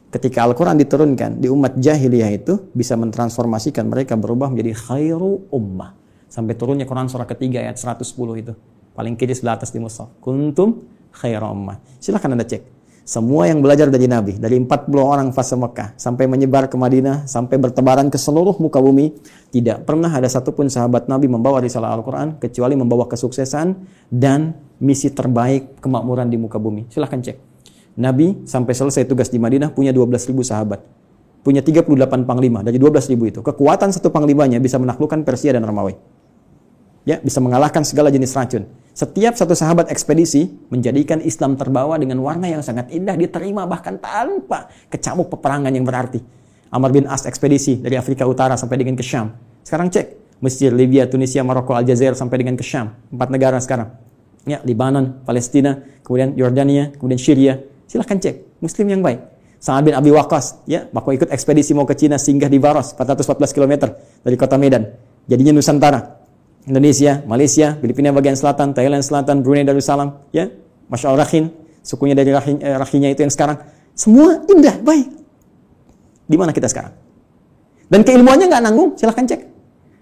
[0.07, 5.99] Ketika Al-Quran diturunkan di umat jahiliyah itu bisa mentransformasikan mereka berubah menjadi khairu ummah.
[6.31, 8.07] Sampai turunnya Quran surah ketiga ayat 110
[8.39, 8.55] itu.
[8.95, 10.07] Paling kiri sebelah atas di mushaf.
[10.23, 11.83] Kuntum khairu ummah.
[11.99, 12.77] Silahkan Anda cek.
[13.07, 17.55] Semua yang belajar dari Nabi, dari 40 orang fase Mekah, sampai menyebar ke Madinah, sampai
[17.55, 19.15] bertebaran ke seluruh muka bumi,
[19.47, 23.79] tidak pernah ada satupun sahabat Nabi membawa risalah Al-Quran, kecuali membawa kesuksesan
[24.11, 26.91] dan misi terbaik kemakmuran di muka bumi.
[26.91, 27.56] Silahkan cek.
[27.97, 30.85] Nabi sampai selesai tugas di Madinah punya 12.000 sahabat.
[31.41, 31.89] Punya 38
[32.29, 33.39] panglima dari 12.000 itu.
[33.41, 35.97] Kekuatan satu panglimanya bisa menaklukkan Persia dan Romawi.
[37.07, 38.67] Ya, bisa mengalahkan segala jenis racun.
[38.91, 44.67] Setiap satu sahabat ekspedisi menjadikan Islam terbawa dengan warna yang sangat indah, diterima bahkan tanpa
[44.91, 46.19] kecamuk peperangan yang berarti.
[46.67, 49.31] Amr bin As ekspedisi dari Afrika Utara sampai dengan ke Syam.
[49.63, 52.93] Sekarang cek, Mesir, Libya, Tunisia, Maroko, Aljazair sampai dengan ke Syam.
[53.07, 53.95] Empat negara sekarang.
[54.43, 57.63] Ya, Libanon, Palestina, kemudian Yordania, kemudian Syria.
[57.87, 59.19] Silahkan cek, Muslim yang baik.
[59.57, 63.57] Sa'ad bin Abi Waqqas, ya, waktu ikut ekspedisi mau ke Cina singgah di Baros, 414
[63.57, 63.89] km
[64.21, 64.85] dari kota Medan.
[65.25, 66.19] Jadinya Nusantara.
[66.67, 70.51] Indonesia, Malaysia, Filipina bagian selatan, Thailand selatan, Brunei Darussalam, ya,
[70.91, 71.47] Masya Allah Rahin,
[71.79, 73.55] sukunya dari Rahin, eh, Rahinya itu yang sekarang,
[73.95, 75.07] semua indah, baik.
[76.27, 76.91] Di mana kita sekarang?
[77.87, 79.41] Dan keilmuannya nggak nanggung, silahkan cek.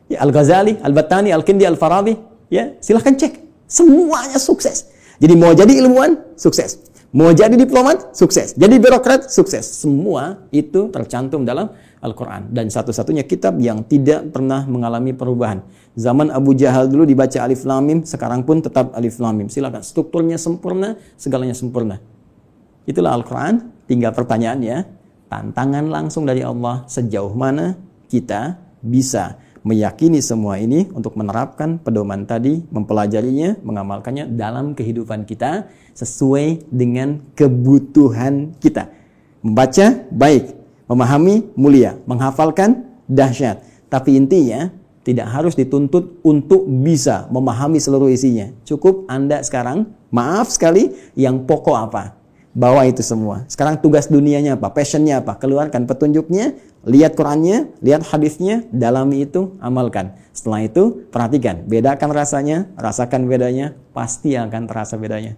[0.09, 2.17] Ya, Al-Ghazali, Al-Battani, Al-Kindi, Al-Farabi,
[2.49, 3.45] ya, silahkan cek.
[3.69, 4.89] Semuanya sukses.
[5.21, 6.81] Jadi mau jadi ilmuwan, sukses.
[7.15, 8.51] Mau jadi diplomat, sukses.
[8.59, 9.63] Jadi birokrat, sukses.
[9.63, 11.71] Semua itu tercantum dalam
[12.03, 12.51] Al-Quran.
[12.51, 15.63] Dan satu-satunya kitab yang tidak pernah mengalami perubahan.
[15.95, 19.47] Zaman Abu Jahal dulu dibaca Alif Lamim, sekarang pun tetap Alif Lamim.
[19.47, 22.03] Silakan, strukturnya sempurna, segalanya sempurna.
[22.83, 23.63] Itulah Al-Quran.
[23.87, 24.83] Tinggal pertanyaannya,
[25.31, 27.79] tantangan langsung dari Allah sejauh mana
[28.11, 36.67] kita bisa meyakini semua ini untuk menerapkan pedoman tadi, mempelajarinya, mengamalkannya dalam kehidupan kita sesuai
[36.69, 38.91] dengan kebutuhan kita.
[39.39, 40.53] Membaca baik,
[40.91, 43.63] memahami mulia, menghafalkan dahsyat.
[43.87, 44.69] Tapi intinya
[45.05, 48.49] tidak harus dituntut untuk bisa memahami seluruh isinya.
[48.65, 52.17] Cukup Anda sekarang, maaf sekali, yang pokok apa?
[52.55, 53.45] Bawa itu semua.
[53.45, 54.73] Sekarang tugas dunianya apa?
[54.73, 55.37] Passionnya apa?
[55.37, 60.17] Keluarkan petunjuknya, lihat Qurannya, lihat hadisnya, dalami itu, amalkan.
[60.33, 65.37] Setelah itu, perhatikan, bedakan rasanya, rasakan bedanya, pasti akan terasa bedanya.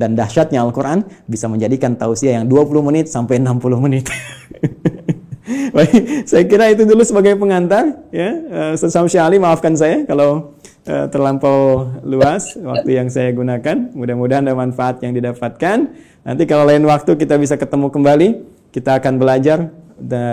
[0.00, 4.08] Dan dahsyatnya Al-Quran bisa menjadikan tausiah yang 20 menit sampai 60 menit.
[5.76, 8.00] Baik, saya kira itu dulu sebagai pengantar.
[8.08, 10.56] Ya, uh, Sesam Syali, maafkan saya kalau
[10.88, 13.92] uh, terlampau luas waktu yang saya gunakan.
[13.92, 15.92] Mudah-mudahan ada manfaat yang didapatkan.
[16.24, 18.28] Nanti kalau lain waktu kita bisa ketemu kembali,
[18.72, 19.68] kita akan belajar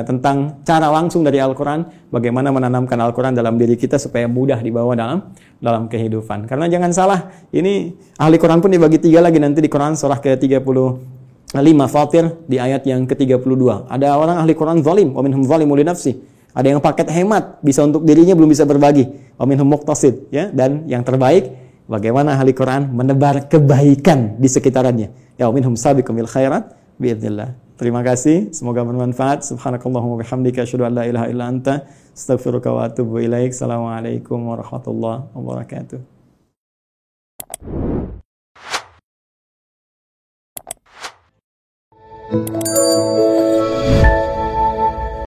[0.07, 5.36] tentang cara langsung dari Al-Quran, bagaimana menanamkan Al-Quran dalam diri kita supaya mudah dibawa dalam
[5.59, 6.47] dalam kehidupan.
[6.47, 7.20] Karena jangan salah,
[7.51, 12.88] ini ahli Quran pun dibagi tiga lagi nanti di Quran surah ke-35 Fatir di ayat
[12.88, 13.91] yang ke-32.
[13.91, 16.15] Ada orang ahli Quran zalim, wa minhum zalimu li nafsi.
[16.57, 19.05] Ada yang paket hemat, bisa untuk dirinya belum bisa berbagi.
[19.38, 20.49] Wa minhum muqtasid, ya.
[20.49, 21.53] Dan yang terbaik,
[21.86, 25.09] bagaimana ahli Quran menebar kebaikan di sekitarannya.
[25.38, 27.66] Ya minhum sabiqum bil khairat biidznillah.
[27.78, 29.45] Terima kasih, semoga bermanfaat.
[29.45, 33.53] Subhanakallahumma bihamdika asyhadu an la ilaha illa anta astaghfiruka wa atubu ilaik.
[33.53, 36.01] Assalamualaikum warahmatullahi wabarakatuh.
[42.28, 42.49] Thank
[43.71, 43.76] you.